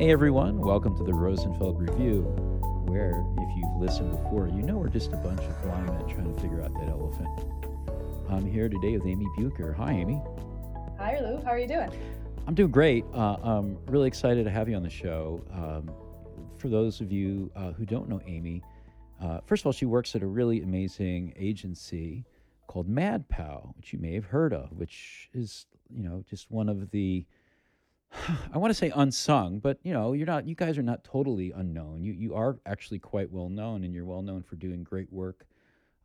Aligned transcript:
Hey 0.00 0.12
everyone, 0.12 0.62
welcome 0.62 0.96
to 0.96 1.04
the 1.04 1.12
Rosenfeld 1.12 1.78
Review, 1.78 2.22
where 2.86 3.22
if 3.36 3.54
you've 3.54 3.76
listened 3.76 4.10
before, 4.12 4.48
you 4.48 4.62
know 4.62 4.78
we're 4.78 4.88
just 4.88 5.12
a 5.12 5.16
bunch 5.18 5.42
of 5.42 5.62
blind 5.62 5.88
men 5.88 6.08
trying 6.08 6.34
to 6.34 6.40
figure 6.40 6.62
out 6.62 6.72
that 6.72 6.88
elephant. 6.88 7.28
I'm 8.30 8.50
here 8.50 8.70
today 8.70 8.96
with 8.96 9.06
Amy 9.06 9.26
Bucher. 9.36 9.74
Hi, 9.74 9.92
Amy. 9.92 10.18
Hi, 10.96 11.20
Lou. 11.20 11.42
How 11.42 11.50
are 11.50 11.58
you 11.58 11.68
doing? 11.68 11.90
I'm 12.46 12.54
doing 12.54 12.70
great. 12.70 13.04
Uh, 13.12 13.36
I'm 13.42 13.76
really 13.88 14.08
excited 14.08 14.44
to 14.44 14.50
have 14.50 14.70
you 14.70 14.74
on 14.74 14.82
the 14.82 14.88
show. 14.88 15.44
Um, 15.52 15.90
for 16.56 16.70
those 16.70 17.02
of 17.02 17.12
you 17.12 17.50
uh, 17.54 17.72
who 17.72 17.84
don't 17.84 18.08
know 18.08 18.22
Amy, 18.26 18.62
uh, 19.20 19.40
first 19.44 19.60
of 19.60 19.66
all, 19.66 19.72
she 19.72 19.84
works 19.84 20.16
at 20.16 20.22
a 20.22 20.26
really 20.26 20.62
amazing 20.62 21.34
agency 21.36 22.24
called 22.68 22.88
MadPow, 22.88 23.76
which 23.76 23.92
you 23.92 23.98
may 23.98 24.14
have 24.14 24.24
heard 24.24 24.54
of, 24.54 24.72
which 24.72 25.28
is 25.34 25.66
you 25.94 26.02
know 26.02 26.24
just 26.30 26.50
one 26.50 26.70
of 26.70 26.90
the 26.90 27.26
I 28.52 28.58
want 28.58 28.70
to 28.70 28.74
say 28.74 28.92
unsung, 28.94 29.58
but 29.58 29.78
you 29.82 29.92
know, 29.92 30.12
you're 30.12 30.26
not. 30.26 30.46
You 30.46 30.54
guys 30.54 30.78
are 30.78 30.82
not 30.82 31.04
totally 31.04 31.52
unknown. 31.52 32.02
You 32.02 32.12
you 32.12 32.34
are 32.34 32.58
actually 32.66 32.98
quite 32.98 33.30
well 33.30 33.48
known, 33.48 33.84
and 33.84 33.94
you're 33.94 34.04
well 34.04 34.22
known 34.22 34.42
for 34.42 34.56
doing 34.56 34.82
great 34.82 35.12
work. 35.12 35.46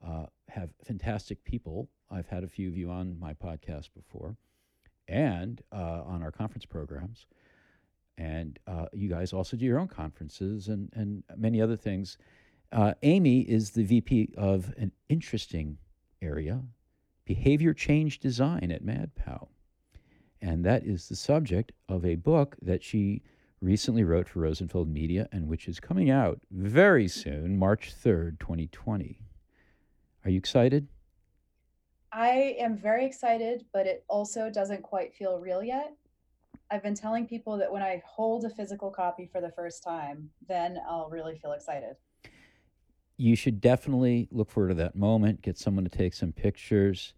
Uh, 0.05 0.25
have 0.49 0.69
fantastic 0.85 1.43
people. 1.43 1.89
I've 2.11 2.27
had 2.27 2.43
a 2.43 2.47
few 2.47 2.69
of 2.69 2.77
you 2.77 2.91
on 2.91 3.19
my 3.19 3.33
podcast 3.33 3.89
before, 3.95 4.35
and 5.07 5.61
uh, 5.71 6.03
on 6.05 6.21
our 6.21 6.31
conference 6.31 6.65
programs. 6.65 7.25
And 8.17 8.59
uh, 8.65 8.85
you 8.93 9.09
guys 9.09 9.33
also 9.33 9.57
do 9.57 9.65
your 9.65 9.79
own 9.79 9.87
conferences 9.87 10.67
and 10.67 10.89
and 10.93 11.23
many 11.35 11.61
other 11.61 11.75
things. 11.75 12.17
Uh, 12.71 12.93
Amy 13.03 13.41
is 13.41 13.71
the 13.71 13.83
VP 13.83 14.33
of 14.37 14.73
an 14.77 14.91
interesting 15.07 15.77
area, 16.21 16.61
behavior 17.25 17.73
change 17.73 18.19
design 18.19 18.71
at 18.71 18.83
MadPow. 18.83 19.47
And 20.45 20.63
that 20.63 20.85
is 20.85 21.09
the 21.09 21.15
subject 21.15 21.71
of 21.89 22.05
a 22.05 22.13
book 22.13 22.55
that 22.61 22.83
she 22.83 23.23
recently 23.61 24.03
wrote 24.03 24.29
for 24.29 24.41
Rosenfeld 24.41 24.87
Media 24.87 25.27
and 25.31 25.47
which 25.47 25.67
is 25.67 25.79
coming 25.79 26.11
out 26.11 26.39
very 26.51 27.07
soon, 27.07 27.57
March 27.57 27.91
3rd, 27.99 28.39
2020. 28.39 29.19
Are 30.23 30.29
you 30.29 30.37
excited? 30.37 30.87
I 32.11 32.55
am 32.59 32.77
very 32.77 33.07
excited, 33.07 33.65
but 33.73 33.87
it 33.87 34.05
also 34.07 34.51
doesn't 34.51 34.83
quite 34.83 35.15
feel 35.15 35.39
real 35.39 35.63
yet. 35.63 35.95
I've 36.69 36.83
been 36.83 36.93
telling 36.93 37.25
people 37.25 37.57
that 37.57 37.71
when 37.71 37.81
I 37.81 38.03
hold 38.05 38.45
a 38.45 38.49
physical 38.51 38.91
copy 38.91 39.25
for 39.25 39.41
the 39.41 39.51
first 39.51 39.81
time, 39.81 40.29
then 40.47 40.77
I'll 40.87 41.09
really 41.09 41.39
feel 41.39 41.53
excited. 41.53 41.95
You 43.17 43.35
should 43.35 43.61
definitely 43.61 44.27
look 44.29 44.51
forward 44.51 44.69
to 44.69 44.75
that 44.75 44.95
moment, 44.95 45.41
get 45.41 45.57
someone 45.57 45.85
to 45.85 45.89
take 45.89 46.13
some 46.13 46.31
pictures. 46.31 47.15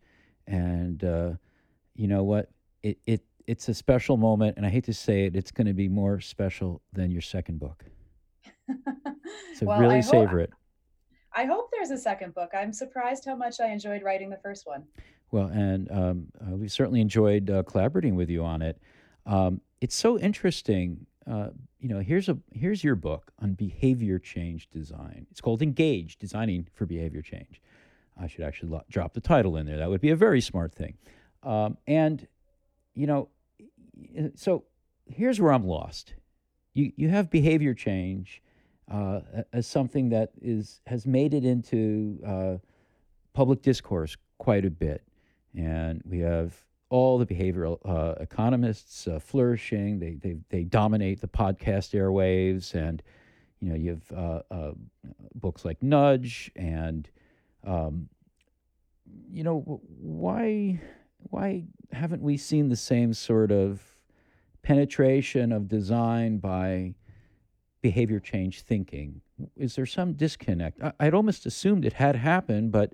And 0.48 1.04
uh, 1.04 1.32
you 1.94 2.08
know 2.08 2.24
what? 2.24 2.52
It, 2.88 2.98
it 3.06 3.22
it's 3.48 3.70
a 3.70 3.74
special 3.74 4.18
moment, 4.18 4.58
and 4.58 4.66
I 4.66 4.70
hate 4.70 4.84
to 4.86 4.94
say 4.94 5.26
it, 5.26 5.36
it's 5.36 5.52
going 5.52 5.68
to 5.68 5.74
be 5.74 5.88
more 5.88 6.20
special 6.20 6.82
than 6.92 7.12
your 7.12 7.22
second 7.22 7.60
book. 7.60 7.86
So 8.68 8.76
well, 9.66 9.80
really 9.80 9.98
I 9.98 10.02
savor 10.02 10.28
hope, 10.28 10.40
it. 10.40 10.54
I 11.34 11.46
hope 11.46 11.70
there's 11.72 11.92
a 11.92 11.98
second 11.98 12.34
book. 12.34 12.52
I'm 12.54 12.74
surprised 12.74 13.24
how 13.26 13.36
much 13.36 13.60
I 13.60 13.68
enjoyed 13.68 14.04
writing 14.04 14.30
the 14.30 14.40
first 14.44 14.68
one. 14.68 14.84
Well, 15.32 15.48
and 15.48 15.90
um, 15.92 16.28
uh, 16.42 16.56
we 16.56 16.68
certainly 16.68 17.00
enjoyed 17.00 17.50
uh, 17.50 17.64
collaborating 17.64 18.16
with 18.16 18.30
you 18.30 18.44
on 18.44 18.62
it. 18.62 18.82
Um, 19.26 19.62
it's 19.82 19.96
so 19.96 20.20
interesting. 20.20 21.06
Uh, 21.30 21.50
you 21.80 21.90
know, 21.90 22.00
here's 22.00 22.28
a 22.28 22.38
here's 22.52 22.84
your 22.84 22.96
book 22.96 23.32
on 23.42 23.54
behavior 23.54 24.20
change 24.20 24.70
design. 24.70 25.26
It's 25.32 25.42
called 25.42 25.62
Engage: 25.62 26.18
Designing 26.18 26.68
for 26.74 26.86
Behavior 26.86 27.22
Change. 27.22 27.62
I 28.20 28.28
should 28.28 28.42
actually 28.42 28.70
lo- 28.70 28.84
drop 28.90 29.14
the 29.14 29.22
title 29.22 29.58
in 29.58 29.66
there. 29.66 29.78
That 29.78 29.90
would 29.90 30.02
be 30.02 30.10
a 30.10 30.16
very 30.16 30.42
smart 30.42 30.74
thing. 30.74 30.96
Um, 31.44 31.78
and 31.88 32.28
you 32.98 33.06
know, 33.06 33.30
so 34.36 34.64
here's 35.06 35.40
where 35.40 35.54
I'm 35.54 35.66
lost. 35.66 36.16
You 36.74 36.92
you 36.96 37.10
have 37.10 37.30
behavior 37.30 37.74
change 37.74 38.42
uh, 38.92 39.22
as 39.54 39.68
something 39.68 40.10
that 40.10 40.32
is 40.42 40.82
has 40.88 41.06
made 41.06 41.34
it 41.34 41.46
into 41.46 42.20
uh, 42.26 42.58
public 43.34 43.62
discourse 43.62 44.18
quite 44.40 44.66
a 44.66 44.72
bit, 44.72 45.04
and 45.56 46.02
we 46.06 46.20
have 46.20 46.56
all 46.90 47.20
the 47.20 47.26
behavioral 47.26 47.78
uh, 47.86 48.16
economists 48.20 49.08
uh, 49.08 49.20
flourishing. 49.20 50.00
They, 50.00 50.16
they 50.16 50.38
they 50.50 50.64
dominate 50.64 51.22
the 51.22 51.28
podcast 51.28 51.94
airwaves, 51.94 52.74
and 52.74 53.04
you 53.60 53.70
know 53.70 53.76
you 53.76 53.90
have 53.92 54.18
uh, 54.18 54.42
uh, 54.50 54.72
books 55.36 55.66
like 55.66 55.84
Nudge, 55.84 56.52
and 56.56 57.08
um, 57.64 58.10
you 59.32 59.44
know 59.44 59.82
why 60.00 60.82
why 61.30 61.64
haven't 61.92 62.22
we 62.22 62.38
seen 62.38 62.70
the 62.70 62.76
same 62.76 63.14
sort 63.14 63.52
of 63.52 63.82
penetration 64.62 65.52
of 65.52 65.68
design 65.68 66.38
by 66.38 66.94
behavior 67.82 68.20
change 68.20 68.62
thinking? 68.62 69.22
Is 69.56 69.76
there 69.76 69.86
some 69.86 70.14
disconnect? 70.14 70.82
I, 70.82 71.06
would 71.06 71.14
almost 71.14 71.46
assumed 71.46 71.86
it 71.86 71.94
had 71.94 72.16
happened, 72.16 72.72
but 72.72 72.94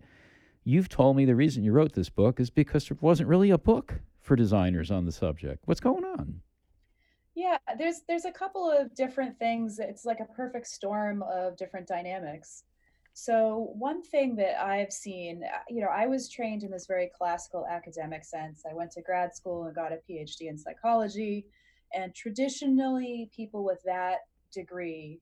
you've 0.63 0.89
told 0.89 1.15
me 1.17 1.25
the 1.25 1.35
reason 1.35 1.63
you 1.63 1.71
wrote 1.71 1.93
this 1.93 2.09
book 2.09 2.39
is 2.39 2.49
because 2.49 2.87
there 2.87 2.97
wasn't 3.01 3.29
really 3.29 3.49
a 3.49 3.57
book 3.57 4.01
for 4.21 4.35
designers 4.35 4.91
on 4.91 5.05
the 5.05 5.11
subject. 5.11 5.63
What's 5.65 5.81
going 5.81 6.03
on? 6.03 6.41
Yeah, 7.35 7.57
there's 7.77 8.01
there's 8.07 8.25
a 8.25 8.31
couple 8.31 8.69
of 8.69 8.93
different 8.93 9.39
things. 9.39 9.79
It's 9.79 10.05
like 10.05 10.19
a 10.19 10.33
perfect 10.33 10.67
storm 10.67 11.23
of 11.23 11.57
different 11.57 11.87
dynamics. 11.87 12.63
So, 13.15 13.71
one 13.75 14.01
thing 14.01 14.35
that 14.37 14.59
I've 14.59 14.91
seen, 14.91 15.43
uh, 15.43 15.59
you 15.69 15.81
know, 15.81 15.89
I 15.89 16.07
was 16.07 16.29
trained 16.29 16.63
in 16.63 16.71
this 16.71 16.87
very 16.87 17.11
classical 17.15 17.65
academic 17.69 18.25
sense. 18.25 18.63
I 18.69 18.73
went 18.73 18.91
to 18.91 19.03
grad 19.03 19.35
school 19.35 19.65
and 19.65 19.75
got 19.75 19.91
a 19.91 19.99
PhD 20.09 20.49
in 20.49 20.57
psychology. 20.57 21.45
And 21.93 22.13
traditionally, 22.15 23.29
people 23.35 23.63
with 23.63 23.81
that 23.85 24.21
degree 24.51 25.21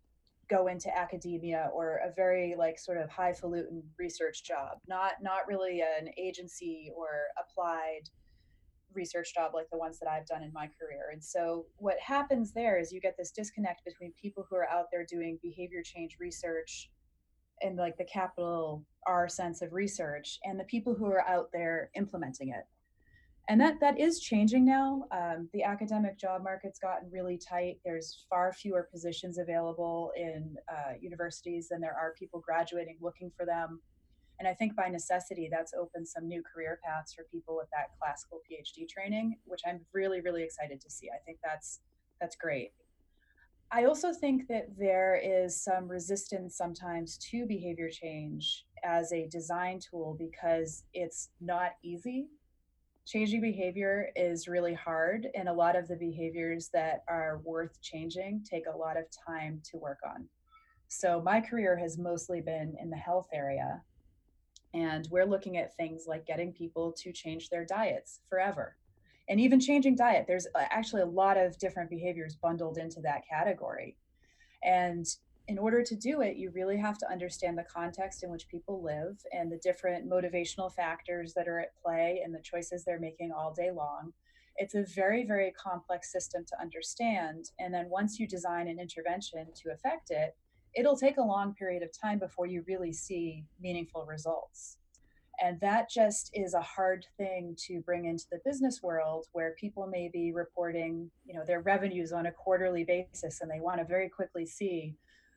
go 0.49 0.67
into 0.67 0.95
academia 0.97 1.69
or 1.73 1.99
a 2.05 2.13
very 2.13 2.55
like 2.57 2.79
sort 2.79 2.97
of 2.97 3.09
highfalutin 3.09 3.83
research 3.99 4.43
job, 4.45 4.77
not 4.87 5.13
not 5.21 5.47
really 5.47 5.81
an 5.81 6.09
agency 6.17 6.91
or 6.95 7.07
applied 7.41 8.03
research 8.93 9.33
job 9.33 9.51
like 9.53 9.69
the 9.69 9.77
ones 9.77 9.99
that 9.99 10.09
I've 10.09 10.27
done 10.27 10.43
in 10.43 10.51
my 10.53 10.69
career. 10.79 11.09
And 11.11 11.23
so 11.23 11.65
what 11.77 11.99
happens 11.99 12.53
there 12.53 12.79
is 12.79 12.91
you 12.91 13.01
get 13.01 13.15
this 13.17 13.31
disconnect 13.31 13.83
between 13.85 14.13
people 14.21 14.45
who 14.49 14.55
are 14.55 14.69
out 14.69 14.87
there 14.91 15.05
doing 15.05 15.39
behavior 15.41 15.81
change 15.83 16.17
research 16.19 16.89
in 17.61 17.75
like 17.75 17.97
the 17.97 18.05
capital 18.05 18.83
R 19.07 19.27
sense 19.27 19.61
of 19.61 19.73
research 19.73 20.39
and 20.43 20.59
the 20.59 20.65
people 20.65 20.93
who 20.93 21.05
are 21.05 21.27
out 21.27 21.49
there 21.51 21.89
implementing 21.95 22.49
it. 22.49 22.65
And 23.49 23.59
that 23.59 23.79
that 23.81 23.99
is 23.99 24.19
changing 24.19 24.65
now. 24.65 25.03
Um, 25.11 25.49
the 25.51 25.63
academic 25.63 26.17
job 26.17 26.43
market's 26.43 26.79
gotten 26.79 27.09
really 27.11 27.37
tight. 27.37 27.79
There's 27.83 28.25
far 28.29 28.53
fewer 28.53 28.87
positions 28.91 29.39
available 29.39 30.11
in 30.15 30.55
uh, 30.71 30.93
universities 31.01 31.67
than 31.69 31.81
there 31.81 31.95
are 31.99 32.13
people 32.17 32.39
graduating 32.39 32.97
looking 33.01 33.31
for 33.35 33.45
them. 33.45 33.81
And 34.39 34.47
I 34.47 34.53
think 34.53 34.75
by 34.75 34.87
necessity, 34.87 35.49
that's 35.51 35.73
opened 35.73 36.07
some 36.07 36.27
new 36.27 36.41
career 36.41 36.79
paths 36.83 37.13
for 37.13 37.25
people 37.31 37.55
with 37.55 37.67
that 37.71 37.89
classical 37.99 38.39
PhD 38.49 38.87
training, 38.87 39.37
which 39.45 39.61
I'm 39.67 39.81
really, 39.93 40.21
really 40.21 40.43
excited 40.43 40.79
to 40.81 40.89
see. 40.89 41.09
I 41.13 41.19
think 41.25 41.39
that's 41.43 41.81
that's 42.19 42.35
great. 42.35 42.71
I 43.73 43.85
also 43.85 44.11
think 44.11 44.49
that 44.49 44.77
there 44.77 45.15
is 45.15 45.63
some 45.63 45.87
resistance 45.87 46.57
sometimes 46.57 47.17
to 47.29 47.45
behavior 47.45 47.89
change 47.89 48.65
as 48.83 49.13
a 49.13 49.29
design 49.29 49.79
tool 49.79 50.17
because 50.19 50.83
it's 50.93 51.29
not 51.39 51.71
easy. 51.81 52.27
Changing 53.07 53.39
behavior 53.39 54.09
is 54.17 54.49
really 54.49 54.73
hard, 54.73 55.27
and 55.35 55.47
a 55.47 55.53
lot 55.53 55.77
of 55.77 55.87
the 55.87 55.95
behaviors 55.95 56.69
that 56.73 57.03
are 57.07 57.41
worth 57.45 57.81
changing 57.81 58.43
take 58.43 58.65
a 58.67 58.77
lot 58.77 58.97
of 58.97 59.05
time 59.25 59.61
to 59.71 59.77
work 59.77 59.99
on. 60.05 60.27
So, 60.89 61.21
my 61.21 61.39
career 61.39 61.77
has 61.77 61.97
mostly 61.97 62.41
been 62.41 62.75
in 62.77 62.89
the 62.89 62.97
health 62.97 63.29
area, 63.33 63.81
and 64.73 65.07
we're 65.09 65.25
looking 65.25 65.55
at 65.55 65.75
things 65.77 66.03
like 66.07 66.25
getting 66.25 66.51
people 66.51 66.93
to 66.97 67.13
change 67.13 67.49
their 67.49 67.65
diets 67.65 68.19
forever 68.29 68.75
and 69.31 69.39
even 69.39 69.61
changing 69.61 69.95
diet 69.95 70.25
there's 70.27 70.45
uh, 70.55 70.65
actually 70.69 71.01
a 71.01 71.05
lot 71.05 71.37
of 71.37 71.57
different 71.57 71.89
behaviors 71.89 72.35
bundled 72.35 72.77
into 72.77 72.99
that 72.99 73.21
category. 73.27 73.95
And 74.61 75.07
in 75.47 75.57
order 75.57 75.81
to 75.81 75.95
do 75.95 76.21
it 76.21 76.35
you 76.35 76.51
really 76.51 76.77
have 76.77 76.97
to 76.99 77.09
understand 77.09 77.57
the 77.57 77.63
context 77.63 78.23
in 78.23 78.29
which 78.29 78.49
people 78.49 78.83
live 78.83 79.17
and 79.31 79.49
the 79.49 79.57
different 79.63 80.07
motivational 80.07 80.71
factors 80.71 81.33
that 81.33 81.47
are 81.47 81.61
at 81.61 81.73
play 81.81 82.21
and 82.23 82.35
the 82.35 82.41
choices 82.41 82.83
they're 82.83 82.99
making 82.99 83.31
all 83.31 83.53
day 83.53 83.71
long. 83.71 84.11
It's 84.57 84.75
a 84.75 84.83
very 84.83 85.25
very 85.25 85.51
complex 85.51 86.11
system 86.11 86.43
to 86.49 86.61
understand 86.61 87.51
and 87.57 87.73
then 87.73 87.89
once 87.89 88.19
you 88.19 88.27
design 88.27 88.67
an 88.67 88.79
intervention 88.79 89.47
to 89.63 89.71
affect 89.71 90.11
it 90.11 90.35
it'll 90.75 90.97
take 90.97 91.17
a 91.17 91.21
long 91.21 91.53
period 91.53 91.83
of 91.83 91.89
time 91.91 92.19
before 92.19 92.47
you 92.47 92.63
really 92.67 92.93
see 92.93 93.45
meaningful 93.61 94.05
results 94.05 94.77
and 95.41 95.59
that 95.59 95.89
just 95.89 96.29
is 96.33 96.53
a 96.53 96.61
hard 96.61 97.05
thing 97.17 97.55
to 97.57 97.81
bring 97.81 98.05
into 98.05 98.25
the 98.31 98.39
business 98.45 98.81
world 98.83 99.25
where 99.31 99.55
people 99.59 99.87
may 99.87 100.09
be 100.11 100.31
reporting 100.31 101.09
you 101.25 101.33
know 101.33 101.43
their 101.45 101.61
revenues 101.61 102.11
on 102.11 102.27
a 102.27 102.31
quarterly 102.31 102.83
basis 102.83 103.41
and 103.41 103.49
they 103.49 103.59
want 103.59 103.79
to 103.79 103.85
very 103.85 104.09
quickly 104.09 104.45
see 104.45 104.95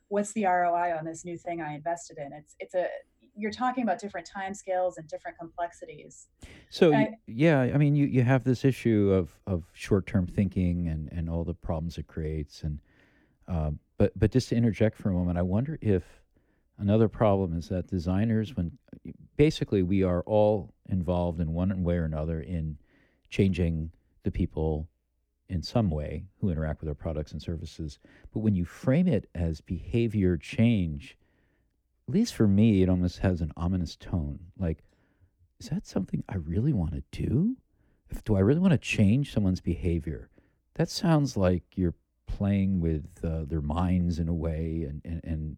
what's 0.09 0.31
the 0.33 0.45
roi 0.45 0.95
on 0.95 1.03
this 1.05 1.25
new 1.25 1.37
thing 1.37 1.61
i 1.61 1.73
invested 1.73 2.17
in. 2.17 2.31
It's 2.33 2.55
it's 2.59 2.75
a 2.75 2.87
you're 3.37 3.51
talking 3.51 3.83
about 3.83 3.99
different 3.99 4.25
time 4.25 4.53
scales 4.53 4.97
and 4.97 5.05
different 5.09 5.37
complexities. 5.37 6.27
So 6.69 6.93
I, 6.93 7.09
yeah 7.27 7.61
i 7.61 7.77
mean 7.77 7.95
you, 7.95 8.05
you 8.05 8.23
have 8.23 8.43
this 8.43 8.63
issue 8.63 9.11
of, 9.11 9.29
of 9.45 9.63
short-term 9.73 10.27
thinking 10.27 10.87
and, 10.87 11.11
and 11.11 11.29
all 11.29 11.43
the 11.43 11.53
problems 11.53 11.97
it 11.97 12.07
creates 12.07 12.63
and 12.63 12.79
Um, 13.47 13.79
but 13.97 14.11
but 14.17 14.31
just 14.31 14.49
to 14.49 14.55
interject 14.55 14.97
for 14.97 15.09
a 15.09 15.13
moment, 15.13 15.37
I 15.37 15.41
wonder 15.41 15.77
if 15.81 16.03
another 16.77 17.07
problem 17.07 17.57
is 17.57 17.69
that 17.69 17.87
designers, 17.87 18.55
when 18.55 18.77
basically 19.37 19.83
we 19.83 20.03
are 20.03 20.21
all 20.21 20.73
involved 20.89 21.39
in 21.39 21.53
one 21.53 21.83
way 21.83 21.95
or 21.95 22.05
another 22.05 22.41
in 22.41 22.77
changing 23.29 23.91
the 24.23 24.31
people 24.31 24.87
in 25.49 25.61
some 25.61 25.89
way 25.89 26.25
who 26.39 26.49
interact 26.49 26.81
with 26.81 26.89
our 26.89 26.95
products 26.95 27.31
and 27.31 27.41
services. 27.41 27.99
But 28.33 28.39
when 28.39 28.55
you 28.55 28.65
frame 28.65 29.07
it 29.07 29.29
as 29.35 29.61
behavior 29.61 30.37
change, 30.37 31.17
at 32.07 32.13
least 32.13 32.33
for 32.33 32.47
me, 32.47 32.81
it 32.81 32.89
almost 32.89 33.19
has 33.19 33.41
an 33.41 33.51
ominous 33.55 33.95
tone. 33.95 34.39
Like, 34.57 34.83
is 35.59 35.69
that 35.69 35.85
something 35.85 36.23
I 36.27 36.35
really 36.35 36.73
want 36.73 36.93
to 36.93 37.03
do? 37.11 37.57
If, 38.09 38.23
do 38.23 38.35
I 38.35 38.39
really 38.39 38.59
want 38.59 38.73
to 38.73 38.77
change 38.77 39.33
someone's 39.33 39.61
behavior? 39.61 40.29
That 40.75 40.89
sounds 40.89 41.37
like 41.37 41.63
you're 41.75 41.95
playing 42.27 42.79
with 42.79 43.07
uh, 43.23 43.45
their 43.45 43.61
minds 43.61 44.19
in 44.19 44.27
a 44.27 44.33
way. 44.33 44.85
And, 44.87 45.01
and, 45.05 45.21
and 45.23 45.57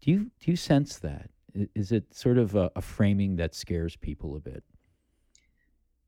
do 0.00 0.10
you 0.10 0.30
do 0.40 0.50
you 0.50 0.56
sense 0.56 0.98
that? 0.98 1.30
Is 1.74 1.92
it 1.92 2.14
sort 2.14 2.38
of 2.38 2.54
a, 2.54 2.70
a 2.76 2.82
framing 2.82 3.36
that 3.36 3.54
scares 3.54 3.96
people 3.96 4.36
a 4.36 4.40
bit? 4.40 4.62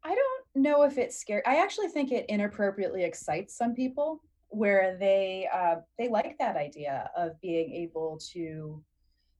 I 0.04 0.14
don't 0.14 0.62
know 0.62 0.82
if 0.82 0.98
it's 0.98 1.18
scary. 1.18 1.42
I 1.46 1.56
actually 1.56 1.88
think 1.88 2.12
it 2.12 2.26
inappropriately 2.28 3.04
excites 3.04 3.56
some 3.56 3.74
people, 3.74 4.22
where 4.48 4.96
they 4.98 5.48
uh, 5.52 5.76
they 5.98 6.08
like 6.08 6.36
that 6.38 6.56
idea 6.56 7.10
of 7.16 7.40
being 7.40 7.72
able 7.72 8.18
to 8.32 8.82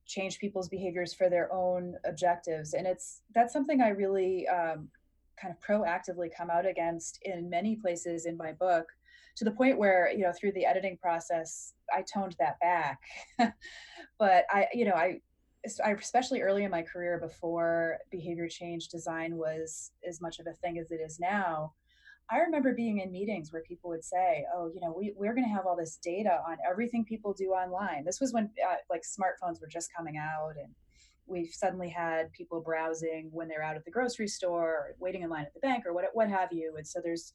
change 0.05 0.39
people's 0.39 0.67
behaviors 0.67 1.13
for 1.13 1.29
their 1.29 1.51
own 1.53 1.95
objectives, 2.05 2.73
and 2.73 2.85
it's 2.85 3.21
that's 3.33 3.53
something 3.53 3.81
I 3.81 3.89
really 3.89 4.47
um, 4.47 4.89
kind 5.41 5.53
of 5.53 5.59
proactively 5.65 6.29
come 6.35 6.49
out 6.49 6.65
against 6.65 7.19
in 7.23 7.49
many 7.49 7.75
places 7.75 8.25
in 8.25 8.37
my 8.37 8.51
book 8.51 8.87
to 9.35 9.43
the 9.43 9.51
point 9.51 9.77
where 9.77 10.11
you 10.11 10.19
know 10.19 10.31
through 10.31 10.51
the 10.53 10.65
editing 10.65 10.97
process 10.97 11.73
i 11.93 12.01
toned 12.01 12.35
that 12.39 12.59
back. 12.59 12.99
But 14.19 14.45
i 14.49 14.67
you 14.73 14.85
know 14.85 14.93
i 14.93 15.19
especially 15.65 16.41
early 16.41 16.63
in 16.63 16.71
my 16.71 16.81
career 16.81 17.19
before 17.19 17.97
behavior 18.11 18.47
change 18.47 18.89
design 18.89 19.37
was 19.37 19.91
as 20.07 20.21
much 20.21 20.39
of 20.39 20.47
a 20.47 20.53
thing 20.53 20.77
as 20.77 20.91
it 20.91 20.99
is 21.05 21.19
now 21.19 21.73
i 22.29 22.37
remember 22.39 22.73
being 22.73 22.99
in 22.99 23.11
meetings 23.11 23.51
where 23.51 23.63
people 23.63 23.89
would 23.89 24.03
say 24.03 24.45
oh 24.55 24.69
you 24.73 24.79
know 24.81 24.93
we, 24.97 25.13
we're 25.17 25.33
going 25.33 25.47
to 25.47 25.53
have 25.53 25.65
all 25.65 25.75
this 25.75 25.97
data 26.03 26.39
on 26.47 26.57
everything 26.69 27.03
people 27.03 27.33
do 27.33 27.49
online. 27.49 28.05
This 28.05 28.21
was 28.21 28.33
when 28.33 28.49
uh, 28.65 28.75
like 28.89 29.01
smartphones 29.01 29.59
were 29.59 29.67
just 29.67 29.89
coming 29.95 30.17
out 30.17 30.53
and 30.61 30.73
we've 31.25 31.53
suddenly 31.53 31.89
had 31.89 32.31
people 32.33 32.61
browsing 32.61 33.29
when 33.31 33.47
they're 33.47 33.63
out 33.63 33.75
at 33.75 33.85
the 33.85 33.91
grocery 33.91 34.27
store 34.27 34.69
or 34.69 34.95
waiting 34.99 35.23
in 35.23 35.29
line 35.29 35.45
at 35.45 35.53
the 35.53 35.59
bank 35.59 35.85
or 35.85 35.93
what, 35.93 36.05
what 36.13 36.29
have 36.29 36.51
you. 36.51 36.73
And 36.77 36.85
so 36.85 36.99
there's 37.03 37.33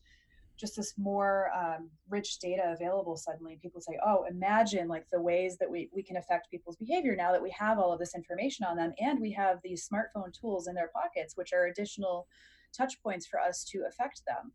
just 0.59 0.77
this 0.77 0.95
more 0.99 1.51
um, 1.57 1.89
rich 2.09 2.39
data 2.39 2.75
available 2.75 3.17
suddenly 3.17 3.59
people 3.63 3.81
say 3.81 3.99
oh 4.05 4.25
imagine 4.29 4.89
like 4.89 5.07
the 5.13 5.21
ways 5.21 5.57
that 5.59 5.71
we, 5.71 5.89
we 5.95 6.03
can 6.03 6.17
affect 6.17 6.51
people's 6.51 6.77
behavior 6.77 7.15
now 7.17 7.33
that 7.33 7.43
we 7.43 7.51
have 7.51 7.79
all 7.79 7.93
of 7.93 7.99
this 7.99 8.15
information 8.15 8.65
on 8.65 8.77
them 8.77 8.93
and 9.01 9.21
we 9.21 9.31
have 9.33 9.59
these 9.63 9.89
smartphone 9.89 10.33
tools 10.33 10.67
in 10.69 10.75
their 10.75 10.91
pockets 10.95 11.37
which 11.37 11.53
are 11.53 11.67
additional 11.67 12.27
touch 12.77 13.03
points 13.03 13.27
for 13.27 13.41
us 13.41 13.65
to 13.65 13.85
affect 13.89 14.23
them. 14.27 14.53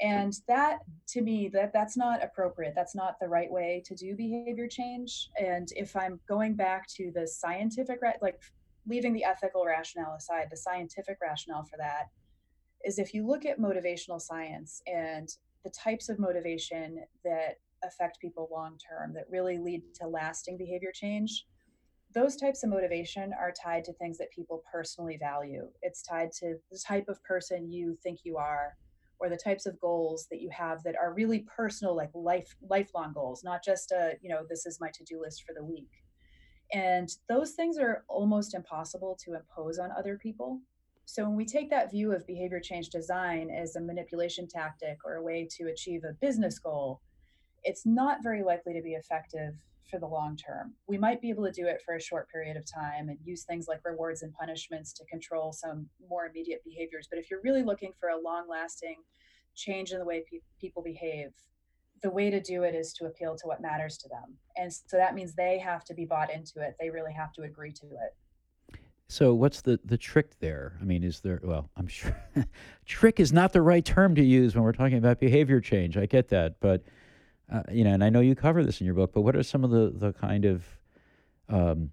And 0.00 0.34
that 0.48 0.80
to 1.08 1.22
me 1.22 1.48
that 1.48 1.72
that's 1.72 1.96
not 1.96 2.22
appropriate. 2.22 2.74
That's 2.74 2.96
not 2.96 3.14
the 3.20 3.28
right 3.28 3.50
way 3.50 3.82
to 3.86 3.94
do 3.94 4.16
behavior 4.16 4.66
change. 4.66 5.30
And 5.38 5.68
if 5.76 5.94
i'm 5.94 6.18
going 6.28 6.54
back 6.54 6.88
to 6.96 7.12
the 7.14 7.28
scientific 7.28 8.00
like 8.20 8.40
leaving 8.86 9.12
the 9.12 9.24
ethical 9.24 9.64
rationale 9.64 10.14
aside 10.14 10.48
the 10.50 10.56
scientific 10.56 11.18
rationale 11.22 11.64
for 11.64 11.76
that 11.78 12.08
is 12.84 12.98
if 12.98 13.14
you 13.14 13.26
look 13.26 13.44
at 13.46 13.60
motivational 13.60 14.20
science 14.20 14.82
and 14.86 15.28
the 15.64 15.70
types 15.70 16.08
of 16.08 16.18
motivation 16.18 17.02
that 17.24 17.56
affect 17.84 18.20
people 18.20 18.48
long 18.52 18.78
term, 18.78 19.12
that 19.14 19.24
really 19.30 19.58
lead 19.58 19.82
to 20.00 20.06
lasting 20.06 20.58
behavior 20.58 20.92
change, 20.92 21.46
those 22.14 22.36
types 22.36 22.62
of 22.62 22.70
motivation 22.70 23.32
are 23.32 23.52
tied 23.52 23.84
to 23.84 23.92
things 23.94 24.18
that 24.18 24.30
people 24.30 24.62
personally 24.70 25.18
value. 25.18 25.68
It's 25.82 26.02
tied 26.02 26.30
to 26.40 26.56
the 26.70 26.78
type 26.86 27.08
of 27.08 27.22
person 27.24 27.72
you 27.72 27.96
think 28.02 28.20
you 28.24 28.36
are 28.36 28.76
or 29.20 29.28
the 29.28 29.36
types 29.36 29.66
of 29.66 29.80
goals 29.80 30.26
that 30.30 30.40
you 30.40 30.50
have 30.50 30.82
that 30.82 30.96
are 30.96 31.14
really 31.14 31.46
personal 31.56 31.96
like 31.96 32.10
life 32.14 32.54
lifelong 32.68 33.12
goals 33.12 33.42
not 33.44 33.62
just 33.64 33.92
a 33.92 34.14
you 34.20 34.28
know 34.28 34.42
this 34.48 34.66
is 34.66 34.80
my 34.80 34.90
to-do 34.92 35.20
list 35.20 35.44
for 35.44 35.54
the 35.54 35.64
week 35.64 35.90
and 36.72 37.08
those 37.28 37.52
things 37.52 37.78
are 37.78 38.04
almost 38.08 38.54
impossible 38.54 39.16
to 39.24 39.34
impose 39.34 39.78
on 39.78 39.90
other 39.96 40.18
people 40.18 40.60
so 41.06 41.24
when 41.24 41.36
we 41.36 41.44
take 41.44 41.70
that 41.70 41.90
view 41.90 42.12
of 42.12 42.26
behavior 42.26 42.60
change 42.60 42.88
design 42.88 43.50
as 43.50 43.76
a 43.76 43.80
manipulation 43.80 44.48
tactic 44.48 44.98
or 45.04 45.16
a 45.16 45.22
way 45.22 45.46
to 45.56 45.68
achieve 45.68 46.04
a 46.04 46.14
business 46.14 46.58
goal, 46.58 47.00
it's 47.62 47.86
not 47.86 48.22
very 48.22 48.42
likely 48.42 48.74
to 48.74 48.82
be 48.82 48.92
effective 48.92 49.54
for 49.90 49.98
the 49.98 50.06
long 50.06 50.36
term. 50.36 50.74
We 50.86 50.98
might 50.98 51.20
be 51.20 51.30
able 51.30 51.44
to 51.44 51.52
do 51.52 51.66
it 51.66 51.82
for 51.84 51.94
a 51.94 52.00
short 52.00 52.30
period 52.30 52.56
of 52.56 52.64
time 52.64 53.08
and 53.08 53.18
use 53.22 53.44
things 53.44 53.68
like 53.68 53.80
rewards 53.84 54.22
and 54.22 54.32
punishments 54.32 54.92
to 54.94 55.04
control 55.04 55.52
some 55.52 55.88
more 56.08 56.26
immediate 56.26 56.62
behaviors. 56.64 57.06
But 57.10 57.18
if 57.18 57.30
you're 57.30 57.42
really 57.42 57.62
looking 57.62 57.92
for 58.00 58.08
a 58.08 58.20
long 58.20 58.48
lasting 58.48 58.96
change 59.54 59.92
in 59.92 59.98
the 59.98 60.04
way 60.04 60.24
pe- 60.30 60.40
people 60.58 60.82
behave, 60.82 61.30
the 62.02 62.10
way 62.10 62.30
to 62.30 62.40
do 62.40 62.62
it 62.62 62.74
is 62.74 62.92
to 62.94 63.06
appeal 63.06 63.36
to 63.36 63.46
what 63.46 63.62
matters 63.62 63.96
to 63.98 64.08
them. 64.08 64.36
And 64.56 64.72
so 64.72 64.96
that 64.96 65.14
means 65.14 65.34
they 65.34 65.58
have 65.58 65.84
to 65.84 65.94
be 65.94 66.04
bought 66.04 66.32
into 66.32 66.60
it, 66.60 66.76
they 66.80 66.90
really 66.90 67.12
have 67.12 67.32
to 67.34 67.42
agree 67.42 67.72
to 67.72 67.86
it. 67.86 68.16
So 69.08 69.34
what's 69.34 69.60
the 69.60 69.78
the 69.84 69.98
trick 69.98 70.38
there? 70.40 70.78
I 70.80 70.84
mean, 70.84 71.04
is 71.04 71.20
there 71.20 71.40
well, 71.42 71.70
I'm 71.76 71.86
sure 71.86 72.16
trick 72.86 73.20
is 73.20 73.32
not 73.32 73.52
the 73.52 73.62
right 73.62 73.84
term 73.84 74.14
to 74.14 74.24
use 74.24 74.54
when 74.54 74.64
we're 74.64 74.72
talking 74.72 74.98
about 74.98 75.20
behavior 75.20 75.60
change. 75.60 75.96
I 75.96 76.06
get 76.06 76.28
that, 76.28 76.58
but 76.60 76.82
uh, 77.52 77.62
you 77.70 77.84
know, 77.84 77.92
and 77.92 78.02
I 78.02 78.08
know 78.08 78.20
you 78.20 78.34
cover 78.34 78.64
this 78.64 78.80
in 78.80 78.86
your 78.86 78.94
book, 78.94 79.12
but 79.12 79.20
what 79.20 79.36
are 79.36 79.42
some 79.42 79.62
of 79.62 79.70
the 79.70 79.92
the 79.94 80.12
kind 80.14 80.44
of 80.46 80.64
um, 81.48 81.90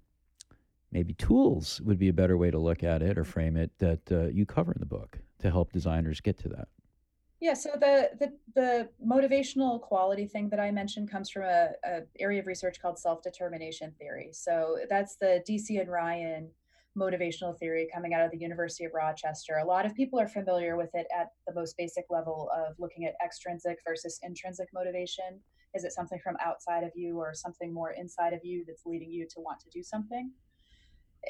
maybe 0.90 1.12
tools 1.14 1.80
would 1.82 1.98
be 1.98 2.08
a 2.08 2.12
better 2.12 2.36
way 2.36 2.50
to 2.50 2.58
look 2.58 2.82
at 2.82 3.02
it 3.02 3.18
or 3.18 3.24
frame 3.24 3.56
it 3.56 3.70
that 3.78 4.10
uh, 4.10 4.26
you 4.28 4.46
cover 4.46 4.72
in 4.72 4.80
the 4.80 4.86
book 4.86 5.18
to 5.40 5.50
help 5.50 5.72
designers 5.72 6.20
get 6.20 6.38
to 6.38 6.48
that? 6.48 6.68
Yeah, 7.40 7.54
so 7.54 7.70
the 7.74 8.10
the 8.18 8.32
the 8.54 8.88
motivational 9.06 9.80
quality 9.80 10.26
thing 10.26 10.48
that 10.48 10.60
I 10.60 10.70
mentioned 10.70 11.10
comes 11.10 11.28
from 11.28 11.42
a, 11.42 11.70
a 11.84 12.00
area 12.18 12.40
of 12.40 12.46
research 12.46 12.80
called 12.80 12.98
self-determination 12.98 13.92
theory. 13.98 14.30
So 14.32 14.78
that's 14.88 15.16
the 15.16 15.44
Deci 15.46 15.80
and 15.80 15.90
Ryan 15.90 16.48
motivational 16.98 17.58
theory 17.58 17.88
coming 17.92 18.14
out 18.14 18.24
of 18.24 18.30
the 18.30 18.38
University 18.38 18.84
of 18.84 18.92
Rochester. 18.94 19.58
A 19.58 19.64
lot 19.64 19.86
of 19.86 19.94
people 19.94 20.20
are 20.20 20.28
familiar 20.28 20.76
with 20.76 20.90
it 20.94 21.06
at 21.16 21.28
the 21.46 21.54
most 21.54 21.76
basic 21.76 22.04
level 22.10 22.50
of 22.54 22.74
looking 22.78 23.04
at 23.06 23.14
extrinsic 23.24 23.78
versus 23.86 24.20
intrinsic 24.22 24.68
motivation. 24.74 25.40
Is 25.74 25.84
it 25.84 25.92
something 25.92 26.20
from 26.22 26.36
outside 26.44 26.84
of 26.84 26.92
you 26.94 27.18
or 27.18 27.32
something 27.32 27.72
more 27.72 27.92
inside 27.92 28.34
of 28.34 28.40
you 28.44 28.64
that's 28.66 28.84
leading 28.84 29.10
you 29.10 29.26
to 29.30 29.40
want 29.40 29.60
to 29.60 29.70
do 29.70 29.82
something? 29.82 30.30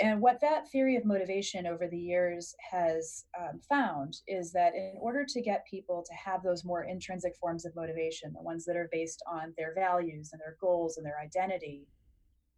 And 0.01 0.23
what 0.23 0.41
that 0.41 0.71
theory 0.71 0.97
of 0.97 1.05
motivation 1.05 1.67
over 1.67 1.87
the 1.87 1.99
years 1.99 2.55
has 2.71 3.27
um, 3.39 3.61
found 3.69 4.17
is 4.27 4.51
that 4.53 4.75
in 4.75 4.95
order 4.99 5.25
to 5.29 5.43
get 5.43 5.67
people 5.67 6.03
to 6.09 6.15
have 6.15 6.43
those 6.43 6.65
more 6.65 6.85
intrinsic 6.85 7.37
forms 7.37 7.67
of 7.67 7.77
motivation, 7.77 8.33
the 8.33 8.43
ones 8.43 8.65
that 8.65 8.77
are 8.77 8.89
based 8.91 9.23
on 9.31 9.53
their 9.59 9.75
values 9.75 10.31
and 10.33 10.41
their 10.41 10.57
goals 10.61 10.97
and 10.97 11.05
their 11.05 11.21
identity, 11.21 11.87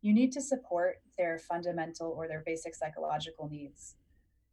you 0.04 0.12
need 0.12 0.32
to 0.32 0.40
support 0.42 1.00
their 1.16 1.38
fundamental 1.38 2.14
or 2.14 2.28
their 2.28 2.42
basic 2.44 2.74
psychological 2.74 3.48
needs. 3.48 3.96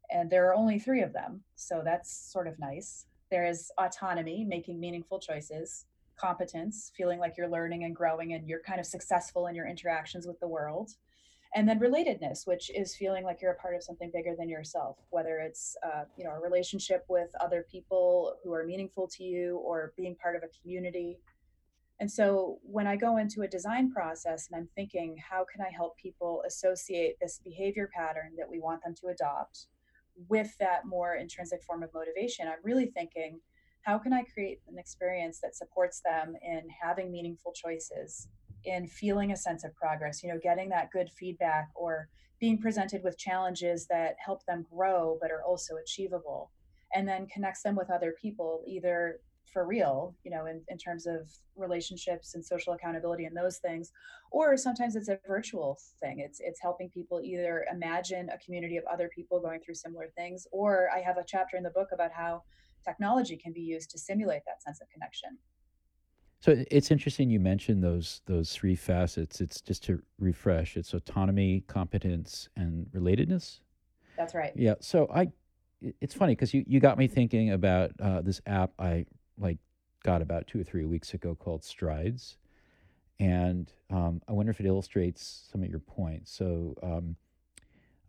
And 0.09 0.29
there 0.29 0.47
are 0.47 0.55
only 0.55 0.79
three 0.79 1.01
of 1.01 1.11
them, 1.11 1.41
so 1.55 1.81
that's 1.83 2.31
sort 2.31 2.47
of 2.47 2.57
nice. 2.57 3.05
There 3.29 3.45
is 3.45 3.69
autonomy, 3.77 4.45
making 4.45 4.79
meaningful 4.79 5.19
choices, 5.19 5.87
competence, 6.17 6.93
feeling 6.95 7.19
like 7.19 7.33
you're 7.37 7.49
learning 7.49 7.83
and 7.83 7.93
growing 7.93 8.31
and 8.31 8.47
you're 8.47 8.61
kind 8.61 8.79
of 8.79 8.85
successful 8.85 9.47
in 9.47 9.55
your 9.55 9.67
interactions 9.67 10.25
with 10.25 10.39
the 10.39 10.47
world. 10.47 10.91
And 11.53 11.67
then 11.67 11.81
relatedness, 11.81 12.47
which 12.47 12.71
is 12.73 12.95
feeling 12.95 13.25
like 13.25 13.41
you're 13.41 13.51
a 13.51 13.55
part 13.55 13.75
of 13.75 13.83
something 13.83 14.09
bigger 14.13 14.35
than 14.37 14.47
yourself, 14.47 14.99
whether 15.09 15.39
it's 15.39 15.75
uh, 15.83 16.03
you 16.15 16.23
know 16.23 16.31
a 16.31 16.39
relationship 16.39 17.03
with 17.09 17.29
other 17.41 17.65
people 17.69 18.37
who 18.41 18.53
are 18.53 18.63
meaningful 18.63 19.05
to 19.17 19.23
you, 19.25 19.57
or 19.57 19.91
being 19.97 20.15
part 20.15 20.37
of 20.37 20.43
a 20.43 20.61
community, 20.61 21.19
and 22.01 22.11
so 22.11 22.57
when 22.63 22.87
I 22.87 22.95
go 22.95 23.17
into 23.17 23.43
a 23.43 23.47
design 23.47 23.91
process 23.91 24.49
and 24.49 24.59
I'm 24.59 24.67
thinking, 24.75 25.15
how 25.17 25.45
can 25.45 25.63
I 25.63 25.69
help 25.69 25.97
people 25.97 26.41
associate 26.47 27.17
this 27.21 27.39
behavior 27.43 27.91
pattern 27.95 28.31
that 28.39 28.49
we 28.49 28.59
want 28.59 28.83
them 28.83 28.95
to 29.01 29.09
adopt 29.09 29.67
with 30.27 30.57
that 30.57 30.87
more 30.87 31.13
intrinsic 31.13 31.61
form 31.61 31.83
of 31.83 31.93
motivation, 31.93 32.47
I'm 32.47 32.55
really 32.63 32.87
thinking, 32.87 33.39
how 33.83 33.99
can 33.99 34.13
I 34.13 34.23
create 34.23 34.61
an 34.67 34.79
experience 34.79 35.39
that 35.41 35.55
supports 35.55 36.01
them 36.03 36.33
in 36.41 36.63
having 36.81 37.11
meaningful 37.11 37.53
choices, 37.53 38.27
in 38.63 38.87
feeling 38.87 39.31
a 39.31 39.37
sense 39.37 39.63
of 39.63 39.75
progress, 39.75 40.23
you 40.23 40.29
know, 40.29 40.39
getting 40.41 40.69
that 40.69 40.89
good 40.89 41.11
feedback 41.11 41.69
or 41.75 42.09
being 42.39 42.57
presented 42.57 43.03
with 43.03 43.15
challenges 43.19 43.85
that 43.91 44.15
help 44.17 44.43
them 44.47 44.65
grow 44.73 45.19
but 45.21 45.29
are 45.29 45.43
also 45.43 45.75
achievable 45.75 46.49
and 46.95 47.07
then 47.07 47.27
connects 47.27 47.61
them 47.61 47.75
with 47.75 47.91
other 47.91 48.15
people 48.19 48.63
either 48.65 49.19
for 49.51 49.65
real, 49.65 50.15
you 50.23 50.31
know, 50.31 50.45
in, 50.45 50.61
in 50.69 50.77
terms 50.77 51.05
of 51.05 51.29
relationships 51.55 52.35
and 52.35 52.43
social 52.43 52.73
accountability 52.73 53.25
and 53.25 53.35
those 53.35 53.57
things. 53.57 53.91
Or 54.31 54.55
sometimes 54.57 54.95
it's 54.95 55.09
a 55.09 55.19
virtual 55.27 55.77
thing. 55.99 56.19
It's 56.19 56.39
it's 56.39 56.61
helping 56.61 56.89
people 56.89 57.21
either 57.21 57.65
imagine 57.71 58.29
a 58.29 58.37
community 58.37 58.77
of 58.77 58.83
other 58.91 59.09
people 59.13 59.39
going 59.39 59.59
through 59.59 59.75
similar 59.75 60.07
things, 60.15 60.47
or 60.51 60.89
I 60.95 61.01
have 61.01 61.17
a 61.17 61.23
chapter 61.27 61.57
in 61.57 61.63
the 61.63 61.69
book 61.71 61.89
about 61.93 62.11
how 62.11 62.43
technology 62.85 63.37
can 63.37 63.53
be 63.53 63.61
used 63.61 63.91
to 63.91 63.99
simulate 63.99 64.41
that 64.45 64.63
sense 64.63 64.81
of 64.81 64.89
connection. 64.89 65.37
So 66.39 66.63
it's 66.71 66.89
interesting 66.89 67.29
you 67.29 67.39
mentioned 67.39 67.83
those 67.83 68.21
those 68.25 68.51
three 68.51 68.75
facets. 68.75 69.41
It's 69.41 69.61
just 69.61 69.83
to 69.83 70.01
refresh. 70.17 70.75
It's 70.75 70.93
autonomy, 70.93 71.63
competence, 71.67 72.49
and 72.55 72.87
relatedness. 72.87 73.59
That's 74.17 74.33
right. 74.33 74.51
Yeah. 74.55 74.75
So 74.79 75.07
I, 75.13 75.29
it's 75.99 76.15
funny 76.15 76.33
because 76.33 76.53
you 76.53 76.63
you 76.65 76.79
got 76.79 76.97
me 76.97 77.07
thinking 77.07 77.51
about 77.51 77.91
uh, 78.01 78.21
this 78.21 78.41
app 78.47 78.71
I 78.79 79.05
like 79.41 79.57
got 80.03 80.21
about 80.21 80.47
two 80.47 80.59
or 80.59 80.63
three 80.63 80.85
weeks 80.85 81.13
ago 81.13 81.35
called 81.35 81.63
Strides, 81.63 82.37
and 83.19 83.71
um, 83.89 84.21
I 84.27 84.31
wonder 84.31 84.51
if 84.51 84.59
it 84.59 84.65
illustrates 84.65 85.47
some 85.51 85.63
of 85.63 85.69
your 85.69 85.79
points. 85.79 86.31
So 86.31 86.75
um, 86.81 87.15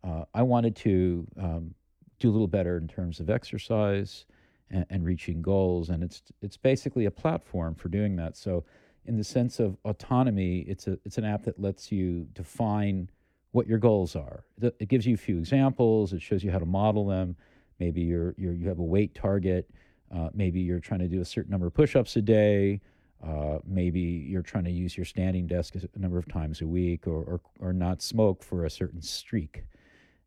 uh, 0.05 0.25
I 0.35 0.43
wanted 0.43 0.77
to 0.77 1.27
um, 1.39 1.75
do 2.19 2.31
a 2.31 2.33
little 2.33 2.47
better 2.47 2.77
in 2.77 2.89
terms 2.89 3.21
of 3.21 3.29
exercise 3.29 4.25
and, 4.71 4.87
and 4.91 5.05
reaching 5.05 5.43
goals, 5.43 5.91
and 5.91 6.03
it's 6.03 6.23
it's 6.41 6.57
basically 6.57 7.07
a 7.07 7.11
platform 7.11 7.75
for 7.75 7.89
doing 7.89 8.17
that. 8.17 8.37
So 8.37 8.65
in 9.07 9.17
the 9.17 9.25
sense 9.25 9.59
of 9.59 9.77
autonomy, 9.85 10.61
it's 10.61 10.87
a 10.87 10.99
it's 11.05 11.19
an 11.19 11.25
app 11.25 11.45
that 11.45 11.61
lets 11.61 11.91
you 11.91 12.27
define 12.33 13.11
what 13.53 13.67
your 13.67 13.79
goals 13.79 14.17
are. 14.17 14.45
It, 14.61 14.89
gives 14.89 15.07
you 15.07 15.15
a 15.15 15.19
few 15.19 15.39
examples. 15.39 16.13
It 16.13 16.23
shows 16.23 16.43
you 16.43 16.51
how 16.51 16.59
to 16.59 16.67
model 16.67 17.07
them. 17.07 17.37
Maybe 17.79 18.01
you're, 18.01 18.35
you're 18.39 18.55
you 18.55 18.69
have 18.69 18.79
a 18.79 18.85
weight 18.85 19.15
target. 19.15 19.71
Uh, 20.15 20.29
maybe 20.35 20.61
you're 20.61 20.81
trying 20.81 21.01
to 21.01 21.09
do 21.09 21.21
a 21.21 21.25
certain 21.25 21.51
number 21.51 21.67
of 21.67 21.75
push-ups 21.75 22.17
a 22.17 22.23
day. 22.23 22.81
Uh, 23.27 23.59
maybe 23.65 24.01
you're 24.01 24.43
trying 24.43 24.65
to 24.65 24.71
use 24.71 24.97
your 24.97 25.07
standing 25.07 25.47
desk 25.47 25.75
a 25.77 25.99
number 25.99 26.19
of 26.19 26.27
times 26.29 26.61
a 26.61 26.67
week, 26.67 27.07
or 27.07 27.23
or, 27.23 27.41
or 27.61 27.73
not 27.73 28.03
smoke 28.03 28.43
for 28.43 28.65
a 28.65 28.71
certain 28.71 29.01
streak. 29.01 29.65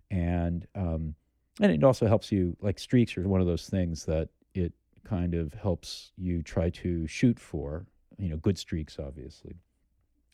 And 0.10 0.65
um, 0.75 1.13
and 1.62 1.72
it 1.72 1.84
also 1.84 2.08
helps 2.08 2.32
you 2.32 2.56
like 2.62 2.80
streaks 2.80 3.18
are 3.18 3.27
one 3.27 3.42
of 3.42 3.48
those 3.48 3.68
things 3.68 4.06
that 4.06 4.30
it 4.54 4.74
kind 5.04 5.34
of 5.36 5.54
helps 5.54 6.12
you 6.18 6.42
try 6.42 6.70
to 6.70 7.06
shoot 7.08 7.39
for. 7.39 7.86
You 8.18 8.30
know, 8.30 8.38
good 8.38 8.58
streaks, 8.58 8.98
obviously, 8.98 9.56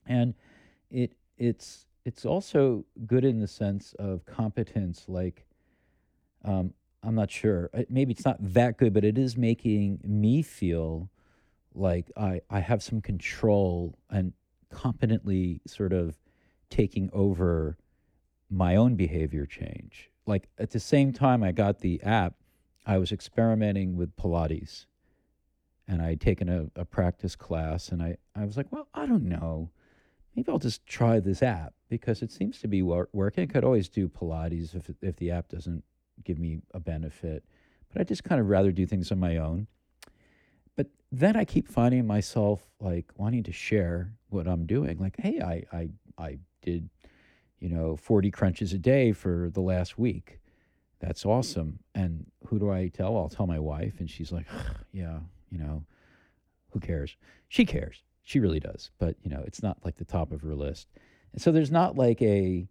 and 0.05 0.35
it 0.91 1.13
it's 1.37 1.87
it's 2.05 2.25
also 2.25 2.85
good 3.07 3.25
in 3.25 3.39
the 3.39 3.47
sense 3.47 3.95
of 3.97 4.25
competence 4.25 5.05
like 5.07 5.45
um, 6.45 6.73
i'm 7.03 7.15
not 7.15 7.31
sure. 7.31 7.69
Maybe 7.89 8.11
it's 8.11 8.25
not 8.25 8.37
that 8.39 8.77
good 8.77 8.93
but 8.93 9.03
it 9.03 9.17
is 9.17 9.35
making 9.37 9.99
me 10.03 10.41
feel 10.41 11.09
like 11.73 12.11
i 12.17 12.41
i 12.49 12.59
have 12.59 12.83
some 12.83 13.01
control 13.01 13.97
and 14.09 14.33
competently 14.69 15.61
sort 15.65 15.93
of 15.93 16.17
taking 16.69 17.09
over 17.13 17.77
my 18.49 18.75
own 18.75 18.95
behavior 18.95 19.45
change. 19.45 20.09
Like 20.25 20.47
at 20.57 20.71
the 20.71 20.79
same 20.79 21.13
time 21.13 21.43
i 21.43 21.51
got 21.51 21.79
the 21.79 22.01
app 22.03 22.35
i 22.85 22.97
was 22.97 23.11
experimenting 23.11 23.95
with 23.95 24.15
pilates. 24.15 24.85
And 25.87 26.01
I 26.01 26.09
had 26.09 26.21
taken 26.21 26.47
a, 26.47 26.67
a 26.79 26.85
practice 26.85 27.35
class 27.35 27.89
and 27.89 28.01
i 28.01 28.17
i 28.35 28.45
was 28.45 28.57
like 28.57 28.71
well 28.71 28.87
i 28.93 29.05
don't 29.05 29.25
know. 29.25 29.69
Maybe 30.35 30.49
I'll 30.49 30.59
just 30.59 30.85
try 30.85 31.19
this 31.19 31.43
app 31.43 31.73
because 31.89 32.21
it 32.21 32.31
seems 32.31 32.59
to 32.61 32.67
be 32.69 32.81
wor- 32.81 33.09
working. 33.11 33.43
I 33.43 33.51
could 33.51 33.65
always 33.65 33.89
do 33.89 34.07
Pilates 34.07 34.73
if 34.73 34.89
if 35.01 35.17
the 35.17 35.31
app 35.31 35.49
doesn't 35.49 35.83
give 36.23 36.39
me 36.39 36.61
a 36.73 36.79
benefit, 36.79 37.43
but 37.91 38.01
I 38.01 38.03
just 38.03 38.23
kind 38.23 38.39
of 38.39 38.47
rather 38.47 38.71
do 38.71 38.85
things 38.85 39.11
on 39.11 39.19
my 39.19 39.37
own. 39.37 39.67
But 40.75 40.87
then 41.11 41.35
I 41.35 41.45
keep 41.45 41.67
finding 41.67 42.07
myself 42.07 42.67
like 42.79 43.11
wanting 43.17 43.43
to 43.43 43.51
share 43.51 44.13
what 44.29 44.47
I'm 44.47 44.65
doing. 44.65 44.97
Like, 44.97 45.15
hey, 45.19 45.41
I 45.41 45.63
I 45.75 45.89
I 46.17 46.37
did, 46.61 46.89
you 47.59 47.69
know, 47.69 47.95
40 47.95 48.31
crunches 48.31 48.73
a 48.73 48.77
day 48.77 49.11
for 49.11 49.49
the 49.53 49.61
last 49.61 49.97
week. 49.97 50.39
That's 50.99 51.25
awesome. 51.25 51.79
And 51.95 52.27
who 52.47 52.59
do 52.59 52.69
I 52.69 52.87
tell? 52.87 53.17
I'll 53.17 53.29
tell 53.29 53.47
my 53.47 53.59
wife, 53.59 53.99
and 53.99 54.09
she's 54.09 54.31
like, 54.31 54.45
yeah, 54.93 55.19
you 55.49 55.57
know, 55.57 55.83
who 56.71 56.79
cares? 56.79 57.17
She 57.49 57.65
cares. 57.65 58.03
She 58.23 58.39
really 58.39 58.59
does. 58.59 58.91
But, 58.99 59.15
you 59.23 59.29
know, 59.29 59.43
it's 59.45 59.63
not 59.63 59.77
like 59.83 59.97
the 59.97 60.05
top 60.05 60.31
of 60.31 60.41
her 60.41 60.53
list. 60.53 60.87
And 61.33 61.41
so 61.41 61.51
there's 61.51 61.71
not 61.71 61.97
like 61.97 62.21
a 62.21 62.67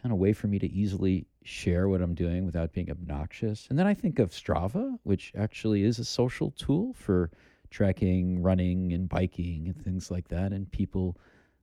kind 0.00 0.12
of 0.12 0.18
way 0.18 0.32
for 0.32 0.48
me 0.48 0.58
to 0.58 0.70
easily 0.70 1.26
share 1.42 1.88
what 1.88 2.02
I'm 2.02 2.14
doing 2.14 2.44
without 2.44 2.72
being 2.72 2.90
obnoxious. 2.90 3.66
And 3.70 3.78
then 3.78 3.86
I 3.86 3.94
think 3.94 4.18
of 4.18 4.30
Strava, 4.30 4.98
which 5.04 5.32
actually 5.36 5.84
is 5.84 5.98
a 5.98 6.04
social 6.04 6.50
tool 6.50 6.94
for 6.94 7.30
tracking 7.70 8.42
running 8.42 8.92
and 8.92 9.08
biking 9.08 9.66
and 9.68 9.82
things 9.82 10.10
like 10.10 10.28
that. 10.28 10.52
And 10.52 10.70
people 10.70 11.16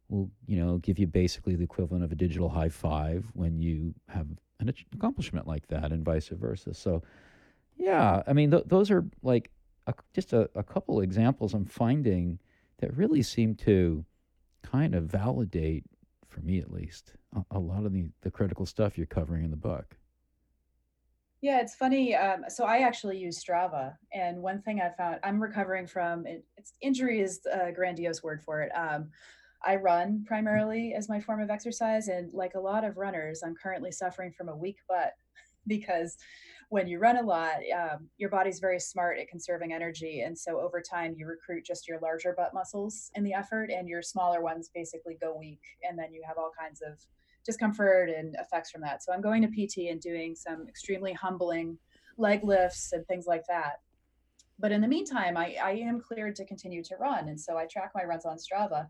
will, 0.10 0.32
you 0.46 0.58
know, 0.58 0.78
give 0.80 0.98
you 0.98 1.08
basically 1.08 1.56
the 1.56 1.64
equivalent 1.64 2.04
of 2.04 2.12
a 2.12 2.16
digital 2.16 2.50
high 2.50 2.70
five 2.70 3.26
when 3.34 3.62
you 3.62 3.94
have 4.08 4.28
an 4.60 4.74
accomplishment 4.94 5.48
like 5.48 5.68
that 5.68 5.92
and 5.92 6.04
vice 6.04 6.30
versa. 6.30 6.74
So, 6.74 7.04
yeah, 7.76 8.24
I 8.26 8.34
mean, 8.34 8.52
th- 8.52 8.64
those 8.66 8.90
are 8.90 9.06
like 9.22 9.52
a, 9.86 9.94
just 10.14 10.34
a, 10.34 10.50
a 10.56 10.64
couple 10.64 11.02
examples 11.02 11.54
I'm 11.54 11.66
finding 11.66 12.40
that 12.80 12.96
really 12.96 13.22
seem 13.22 13.56
to 13.56 14.06
kind 14.64 14.96
of 14.96 15.04
validate, 15.04 15.86
for 16.38 16.46
me 16.46 16.60
at 16.60 16.72
least, 16.72 17.14
a, 17.36 17.58
a 17.58 17.60
lot 17.60 17.86
of 17.86 17.94
the, 17.94 18.10
the 18.22 18.30
critical 18.30 18.66
stuff 18.66 18.98
you're 18.98 19.08
covering 19.08 19.44
in 19.44 19.52
the 19.52 19.58
book. 19.58 19.98
Yeah, 21.42 21.60
it's 21.62 21.76
funny. 21.76 22.16
Um, 22.16 22.46
so 22.48 22.66
I 22.66 22.80
actually 22.80 23.18
use 23.18 23.44
Strava, 23.44 23.96
and 24.14 24.42
one 24.42 24.62
thing 24.62 24.82
I 24.82 24.90
found, 24.90 25.20
I'm 25.24 25.42
recovering 25.42 25.88
from 25.88 26.26
it, 26.26 26.44
it's 26.58 26.74
injury 26.82 27.22
is 27.22 27.42
a 27.52 27.72
grandiose 27.72 28.24
word 28.24 28.42
for 28.44 28.62
it. 28.62 28.72
Um, 28.76 29.10
I 29.66 29.76
run 29.76 30.24
primarily 30.28 30.94
as 30.94 31.10
my 31.10 31.20
form 31.20 31.42
of 31.42 31.50
exercise, 31.50 32.08
and 32.08 32.32
like 32.34 32.56
a 32.56 32.60
lot 32.60 32.84
of 32.84 32.98
runners, 32.98 33.42
I'm 33.44 33.56
currently 33.56 33.92
suffering 33.92 34.32
from 34.32 34.50
a 34.50 34.56
weak 34.56 34.78
butt 34.88 35.14
because 35.68 36.18
when 36.70 36.88
you 36.88 37.00
run 37.00 37.18
a 37.18 37.22
lot, 37.22 37.56
um, 37.74 38.10
your 38.18 38.30
body's 38.30 38.60
very 38.60 38.80
smart 38.80 39.18
at 39.20 39.30
conserving 39.30 39.72
energy, 39.72 40.22
and 40.22 40.38
so 40.38 40.60
over 40.60 40.82
time 40.82 41.16
you 41.18 41.26
recruit 41.26 41.66
just 41.66 41.88
your 41.88 42.00
larger 42.00 42.34
butt 42.36 42.54
muscles 42.54 43.10
in 43.16 43.24
the 43.24 43.34
effort, 43.34 43.70
and 43.72 43.88
your 43.88 44.02
smaller 44.02 44.42
ones 44.42 44.70
basically 44.74 45.18
go 45.22 45.36
weak, 45.38 45.62
and 45.88 45.98
then 45.98 46.14
you 46.14 46.22
have 46.28 46.38
all 46.38 46.52
kinds 46.60 46.82
of 46.82 47.00
discomfort 47.46 48.10
and 48.10 48.36
effects 48.36 48.70
from 48.70 48.82
that. 48.82 49.02
So 49.02 49.14
I'm 49.14 49.22
going 49.22 49.42
to 49.42 49.48
PT 49.48 49.90
and 49.90 50.02
doing 50.02 50.36
some 50.36 50.68
extremely 50.68 51.14
humbling 51.14 51.78
leg 52.18 52.44
lifts 52.44 52.92
and 52.92 53.08
things 53.08 53.26
like 53.26 53.46
that. 53.48 53.80
But 54.60 54.72
in 54.72 54.82
the 54.82 54.88
meantime, 54.88 55.38
I, 55.38 55.56
I 55.64 55.72
am 55.72 56.02
cleared 56.02 56.36
to 56.38 56.46
continue 56.46 56.84
to 56.84 56.96
run. 56.98 57.30
And 57.30 57.40
so 57.40 57.58
I 57.58 57.66
track 57.66 57.92
my 57.96 58.04
runs 58.04 58.26
on 58.26 58.38
Strava. 58.38 58.88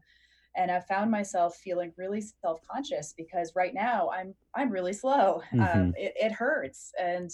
And 0.55 0.71
I've 0.71 0.87
found 0.87 1.11
myself 1.11 1.57
feeling 1.57 1.93
really 1.97 2.21
self-conscious 2.21 3.13
because 3.15 3.51
right 3.55 3.75
now 3.75 4.09
I'm 4.09 4.33
I'm 4.55 4.71
really 4.71 4.93
slow. 4.93 5.43
Mm-hmm. 5.53 5.79
Um, 5.79 5.93
it, 5.95 6.13
it 6.15 6.31
hurts, 6.31 6.91
and 6.99 7.29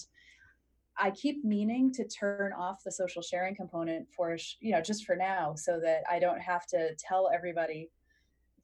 I 0.97 1.11
keep 1.11 1.43
meaning 1.43 1.91
to 1.93 2.07
turn 2.07 2.53
off 2.53 2.83
the 2.83 2.91
social 2.91 3.21
sharing 3.21 3.55
component 3.55 4.07
for 4.15 4.37
you 4.59 4.71
know 4.71 4.81
just 4.81 5.05
for 5.05 5.15
now, 5.15 5.55
so 5.55 5.79
that 5.81 6.03
I 6.09 6.19
don't 6.19 6.39
have 6.39 6.67
to 6.67 6.95
tell 6.95 7.29
everybody 7.33 7.89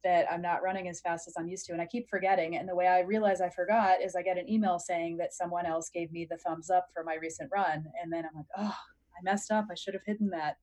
that 0.04 0.26
I'm 0.30 0.42
not 0.42 0.62
running 0.62 0.88
as 0.88 1.00
fast 1.00 1.28
as 1.28 1.34
I'm 1.36 1.48
used 1.48 1.66
to. 1.66 1.72
And 1.72 1.82
I 1.82 1.86
keep 1.86 2.08
forgetting. 2.08 2.56
And 2.56 2.68
the 2.68 2.74
way 2.74 2.86
I 2.86 3.00
realize 3.00 3.40
I 3.40 3.50
forgot 3.50 4.00
is 4.02 4.16
I 4.16 4.22
get 4.22 4.38
an 4.38 4.50
email 4.50 4.78
saying 4.78 5.18
that 5.18 5.34
someone 5.34 5.66
else 5.66 5.90
gave 5.92 6.10
me 6.10 6.26
the 6.28 6.38
thumbs 6.38 6.70
up 6.70 6.86
for 6.94 7.04
my 7.04 7.16
recent 7.16 7.50
run. 7.52 7.84
And 8.02 8.12
then 8.12 8.24
I'm 8.24 8.36
like, 8.36 8.46
oh, 8.56 8.74
I 8.74 9.22
messed 9.22 9.50
up. 9.50 9.66
I 9.70 9.74
should 9.74 9.94
have 9.94 10.02
hidden 10.06 10.30
that. 10.30 10.56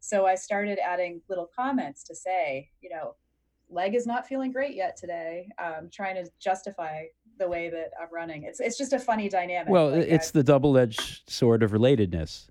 So 0.00 0.26
I 0.26 0.36
started 0.36 0.78
adding 0.78 1.20
little 1.28 1.50
comments 1.54 2.04
to 2.04 2.14
say, 2.14 2.70
you 2.80 2.88
know, 2.88 3.16
leg 3.68 3.94
is 3.94 4.06
not 4.06 4.26
feeling 4.26 4.52
great 4.52 4.74
yet 4.74 4.96
today. 4.96 5.48
Um, 5.62 5.90
trying 5.92 6.14
to 6.14 6.30
justify 6.40 7.04
the 7.38 7.48
way 7.48 7.70
that 7.70 7.90
I'm 8.00 8.08
running. 8.12 8.42
It's 8.44 8.60
it's 8.60 8.76
just 8.76 8.92
a 8.92 8.98
funny 8.98 9.28
dynamic. 9.28 9.72
Well, 9.72 9.90
Like, 9.90 10.08
it's 10.08 10.30
the 10.30 10.42
double-edged 10.42 11.30
sword 11.30 11.62
of 11.62 11.70
relatedness. 11.72 12.48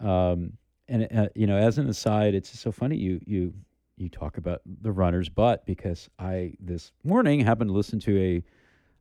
Um, 0.00 0.52
and 0.88 1.08
uh, 1.14 1.28
you 1.34 1.46
know, 1.46 1.56
as 1.56 1.78
an 1.78 1.88
aside, 1.88 2.34
it's 2.34 2.58
so 2.58 2.72
funny 2.72 2.96
you 2.96 3.20
you 3.26 3.52
you 3.96 4.08
talk 4.08 4.38
about 4.38 4.62
the 4.64 4.92
runner's 4.92 5.28
butt 5.28 5.66
because 5.66 6.08
I 6.18 6.54
this 6.60 6.92
morning 7.04 7.40
happened 7.40 7.70
to 7.70 7.74
listen 7.74 7.98
to 8.00 8.18
a 8.18 8.42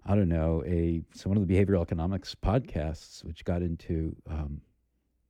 I 0.05 0.15
don't 0.15 0.29
know 0.29 0.63
a 0.65 1.01
some 1.13 1.31
one 1.31 1.37
of 1.37 1.47
the 1.47 1.53
behavioral 1.53 1.81
economics 1.81 2.35
podcasts 2.35 3.23
which 3.23 3.45
got 3.45 3.61
into 3.61 4.15
um, 4.29 4.61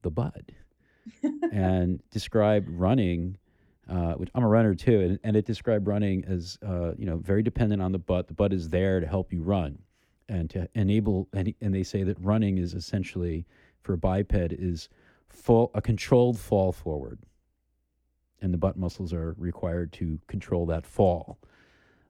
the 0.02 0.10
butt 0.12 0.52
and 1.52 2.02
described 2.12 2.70
running. 2.70 3.38
Uh, 3.90 4.16
which 4.16 4.30
I'm 4.36 4.44
a 4.44 4.48
runner 4.50 4.76
too, 4.76 5.00
and, 5.00 5.20
and 5.24 5.38
it 5.38 5.46
described 5.46 5.88
running 5.88 6.26
as 6.26 6.58
uh, 6.62 6.92
you 6.98 7.06
know 7.06 7.20
very 7.24 7.42
dependent 7.42 7.82
on 7.82 7.94
the 7.94 7.98
butt. 7.98 8.28
The 8.28 8.34
butt 8.34 8.52
is 8.52 8.68
there 8.68 9.00
to 9.00 9.08
help 9.08 9.32
you 9.32 9.42
run, 9.42 9.80
and 10.30 10.50
to 10.52 10.68
enable. 10.76 11.28
And, 11.34 11.54
and 11.62 11.74
they 11.74 11.84
say 11.84 12.04
that 12.04 12.18
running 12.20 12.58
is 12.58 12.74
essentially 12.74 13.46
for 13.82 13.94
a 13.94 13.98
biped 13.98 14.34
is 14.54 14.90
full 15.30 15.72
a 15.74 15.82
controlled 15.82 16.40
fall 16.40 16.72
forward, 16.72 17.20
and 18.42 18.54
the 18.54 18.58
butt 18.58 18.78
muscles 18.78 19.14
are 19.14 19.36
required 19.38 19.92
to 19.94 20.20
control 20.28 20.66
that 20.68 20.86
fall. 20.86 21.38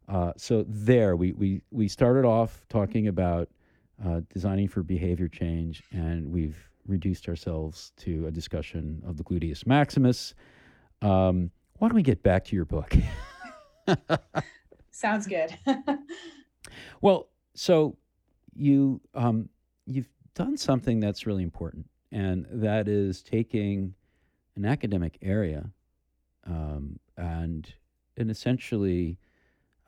Uh, 0.07 0.31
so 0.37 0.65
there, 0.67 1.15
we 1.15 1.33
we 1.33 1.61
we 1.71 1.87
started 1.87 2.25
off 2.25 2.65
talking 2.69 3.07
about 3.07 3.49
uh, 4.05 4.21
designing 4.33 4.67
for 4.67 4.83
behavior 4.83 5.27
change, 5.27 5.83
and 5.91 6.31
we've 6.31 6.69
reduced 6.87 7.27
ourselves 7.27 7.91
to 7.97 8.25
a 8.27 8.31
discussion 8.31 9.01
of 9.05 9.17
the 9.17 9.23
gluteus 9.23 9.65
maximus. 9.65 10.33
Um, 11.01 11.51
why 11.77 11.89
don't 11.89 11.95
we 11.95 12.03
get 12.03 12.23
back 12.23 12.45
to 12.45 12.55
your 12.55 12.65
book? 12.65 12.95
Sounds 14.91 15.27
good. 15.27 15.55
well, 17.01 17.27
so 17.53 17.97
you 18.57 19.01
um, 19.13 19.49
you've 19.85 20.09
done 20.33 20.57
something 20.57 20.99
that's 20.99 21.25
really 21.25 21.43
important, 21.43 21.87
and 22.11 22.45
that 22.51 22.87
is 22.87 23.21
taking 23.21 23.93
an 24.55 24.65
academic 24.65 25.17
area 25.21 25.69
um, 26.45 26.99
and 27.17 27.73
and 28.17 28.31
essentially 28.31 29.17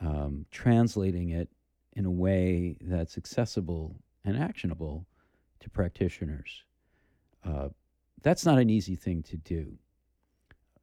um, 0.02 0.46
translating 0.52 1.30
it 1.30 1.50
in 1.94 2.06
a 2.06 2.12
way 2.12 2.78
that's 2.82 3.18
accessible 3.18 3.96
and 4.24 4.38
actionable 4.38 5.06
to 5.60 5.70
practitioners. 5.70 6.64
Uh, 7.44 7.70
that's 8.22 8.46
not 8.46 8.60
an 8.60 8.70
easy 8.70 8.96
thing 8.96 9.24
to 9.24 9.38
do. 9.38 9.78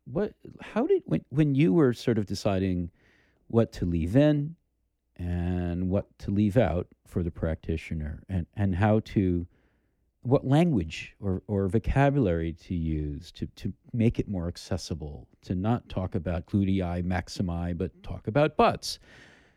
What? 0.05 0.35
How 0.61 0.87
did 0.87 1.03
when 1.07 1.25
when 1.31 1.55
you 1.55 1.73
were 1.73 1.93
sort 1.93 2.19
of 2.19 2.27
deciding 2.27 2.91
what 3.49 3.73
to 3.73 3.85
leave 3.85 4.17
in 4.17 4.57
and 5.17 5.89
what 5.89 6.07
to 6.19 6.31
leave 6.31 6.57
out 6.57 6.87
for 7.07 7.23
the 7.23 7.31
practitioner, 7.31 8.23
and 8.29 8.47
and 8.57 8.75
how 8.75 9.01
to 9.01 9.47
what 10.27 10.45
language 10.45 11.15
or, 11.21 11.41
or 11.47 11.69
vocabulary 11.69 12.53
to 12.53 12.75
use 12.75 13.31
to, 13.31 13.47
to 13.55 13.73
make 13.93 14.19
it 14.19 14.29
more 14.29 14.49
accessible, 14.49 15.29
to 15.41 15.55
not 15.55 15.89
talk 15.89 16.17
about 16.17 16.47
glutei 16.47 17.05
maximi, 17.05 17.79
but 17.79 18.03
talk 18.03 18.27
about 18.27 18.57
butts, 18.57 18.99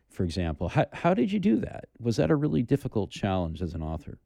for 0.09 0.23
example. 0.23 0.69
How, 0.69 0.85
how 0.93 1.15
did 1.15 1.31
you 1.31 1.39
do 1.39 1.57
that? 1.57 1.85
Was 1.99 2.17
that 2.17 2.29
a 2.29 2.35
really 2.35 2.61
difficult 2.61 3.09
challenge 3.09 3.63
as 3.63 3.73
an 3.73 3.81
author? 3.81 4.19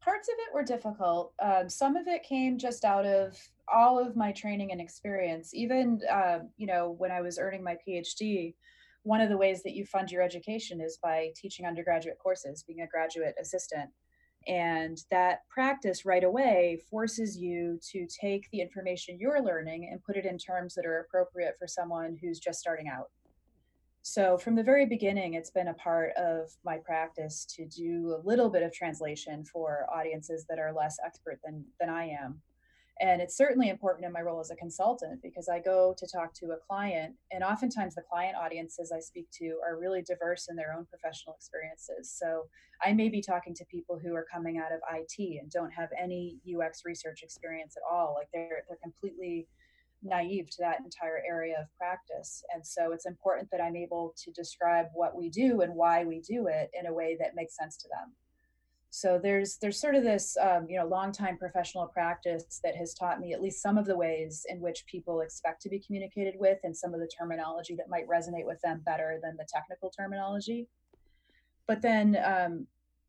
Parts 0.00 0.28
of 0.28 0.34
it 0.36 0.52
were 0.52 0.64
difficult. 0.64 1.32
Um, 1.40 1.68
some 1.68 1.96
of 1.96 2.08
it 2.08 2.24
came 2.24 2.58
just 2.58 2.84
out 2.84 3.06
of 3.06 3.38
all 3.72 4.00
of 4.04 4.16
my 4.16 4.32
training 4.32 4.72
and 4.72 4.80
experience. 4.80 5.54
Even, 5.54 6.00
uh, 6.10 6.40
you 6.56 6.66
know, 6.66 6.90
when 6.98 7.12
I 7.12 7.20
was 7.20 7.38
earning 7.38 7.62
my 7.62 7.76
PhD, 7.86 8.54
one 9.04 9.20
of 9.20 9.28
the 9.28 9.36
ways 9.36 9.62
that 9.62 9.74
you 9.74 9.86
fund 9.86 10.10
your 10.10 10.22
education 10.22 10.80
is 10.80 10.98
by 11.02 11.30
teaching 11.36 11.66
undergraduate 11.66 12.18
courses, 12.18 12.64
being 12.66 12.80
a 12.80 12.86
graduate 12.86 13.34
assistant 13.40 13.90
and 14.46 15.02
that 15.10 15.40
practice 15.48 16.04
right 16.04 16.24
away 16.24 16.80
forces 16.90 17.36
you 17.36 17.78
to 17.92 18.06
take 18.06 18.50
the 18.50 18.60
information 18.60 19.18
you're 19.18 19.42
learning 19.42 19.88
and 19.90 20.02
put 20.04 20.16
it 20.16 20.26
in 20.26 20.38
terms 20.38 20.74
that 20.74 20.86
are 20.86 21.00
appropriate 21.00 21.56
for 21.58 21.66
someone 21.66 22.18
who's 22.20 22.38
just 22.38 22.60
starting 22.60 22.88
out. 22.88 23.10
So, 24.02 24.36
from 24.36 24.54
the 24.54 24.62
very 24.62 24.84
beginning, 24.84 25.32
it's 25.32 25.50
been 25.50 25.68
a 25.68 25.74
part 25.74 26.12
of 26.16 26.50
my 26.62 26.76
practice 26.76 27.46
to 27.56 27.64
do 27.64 28.18
a 28.18 28.26
little 28.26 28.50
bit 28.50 28.62
of 28.62 28.70
translation 28.70 29.46
for 29.46 29.86
audiences 29.94 30.44
that 30.50 30.58
are 30.58 30.74
less 30.74 30.98
expert 31.04 31.40
than, 31.42 31.64
than 31.80 31.88
I 31.88 32.08
am. 32.08 32.42
And 33.00 33.20
it's 33.20 33.36
certainly 33.36 33.70
important 33.70 34.04
in 34.04 34.12
my 34.12 34.22
role 34.22 34.38
as 34.38 34.52
a 34.52 34.56
consultant 34.56 35.20
because 35.20 35.48
I 35.48 35.58
go 35.58 35.94
to 35.98 36.06
talk 36.06 36.32
to 36.34 36.52
a 36.52 36.56
client, 36.56 37.14
and 37.32 37.42
oftentimes 37.42 37.96
the 37.96 38.02
client 38.02 38.36
audiences 38.36 38.92
I 38.94 39.00
speak 39.00 39.26
to 39.38 39.58
are 39.66 39.78
really 39.80 40.02
diverse 40.02 40.46
in 40.48 40.54
their 40.54 40.72
own 40.72 40.86
professional 40.86 41.34
experiences. 41.34 42.14
So 42.16 42.44
I 42.84 42.92
may 42.92 43.08
be 43.08 43.20
talking 43.20 43.54
to 43.54 43.64
people 43.64 43.98
who 43.98 44.14
are 44.14 44.26
coming 44.32 44.58
out 44.58 44.72
of 44.72 44.80
IT 44.92 45.40
and 45.40 45.50
don't 45.50 45.72
have 45.72 45.88
any 46.00 46.38
UX 46.46 46.82
research 46.84 47.22
experience 47.24 47.74
at 47.76 47.82
all. 47.90 48.14
Like 48.16 48.28
they're 48.32 48.62
they're 48.68 48.78
completely 48.82 49.48
naive 50.04 50.50
to 50.50 50.58
that 50.60 50.80
entire 50.84 51.22
area 51.26 51.56
of 51.60 51.66
practice. 51.76 52.44
And 52.54 52.64
so 52.64 52.92
it's 52.92 53.06
important 53.06 53.50
that 53.50 53.60
I'm 53.60 53.74
able 53.74 54.14
to 54.22 54.30
describe 54.32 54.86
what 54.94 55.16
we 55.16 55.30
do 55.30 55.62
and 55.62 55.74
why 55.74 56.04
we 56.04 56.20
do 56.20 56.46
it 56.46 56.70
in 56.78 56.86
a 56.86 56.92
way 56.92 57.16
that 57.18 57.34
makes 57.34 57.56
sense 57.56 57.76
to 57.78 57.88
them. 57.88 58.12
So 58.96 59.18
there's 59.20 59.56
there's 59.56 59.80
sort 59.80 59.96
of 59.96 60.04
this 60.04 60.36
um, 60.40 60.66
you 60.68 60.78
know 60.78 60.86
long 60.86 61.10
time 61.10 61.36
professional 61.36 61.88
practice 61.88 62.60
that 62.62 62.76
has 62.76 62.94
taught 62.94 63.18
me 63.18 63.32
at 63.32 63.42
least 63.42 63.60
some 63.60 63.76
of 63.76 63.86
the 63.86 63.96
ways 63.96 64.46
in 64.48 64.60
which 64.60 64.86
people 64.86 65.20
expect 65.20 65.62
to 65.62 65.68
be 65.68 65.80
communicated 65.80 66.34
with 66.38 66.58
and 66.62 66.76
some 66.76 66.94
of 66.94 67.00
the 67.00 67.08
terminology 67.08 67.74
that 67.74 67.88
might 67.88 68.08
resonate 68.08 68.46
with 68.46 68.60
them 68.60 68.82
better 68.86 69.18
than 69.20 69.36
the 69.36 69.48
technical 69.52 69.90
terminology. 69.90 70.68
But 71.66 71.82
then 71.82 72.16
um, 72.24 72.68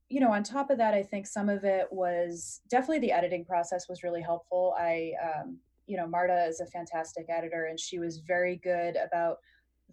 you 0.10 0.20
know 0.20 0.32
on 0.32 0.42
top 0.42 0.72
of 0.72 0.80
that, 0.80 0.96
I 0.96 1.04
think 1.04 1.28
some 1.28 1.50
of 1.50 1.64
it 1.64 1.86
was 1.92 2.62
definitely 2.68 3.00
the 3.00 3.12
editing 3.12 3.46
process 3.46 3.88
was 3.88 4.02
really 4.02 4.24
helpful. 4.24 4.74
I 4.80 5.12
um, 5.24 5.60
you 5.86 5.98
know 5.98 6.08
Marta 6.08 6.46
is 6.46 6.62
a 6.62 6.66
fantastic 6.66 7.28
editor 7.30 7.66
and 7.66 7.80
she 7.80 8.00
was 8.00 8.24
very 8.26 8.56
good 8.56 8.96
about 8.96 9.38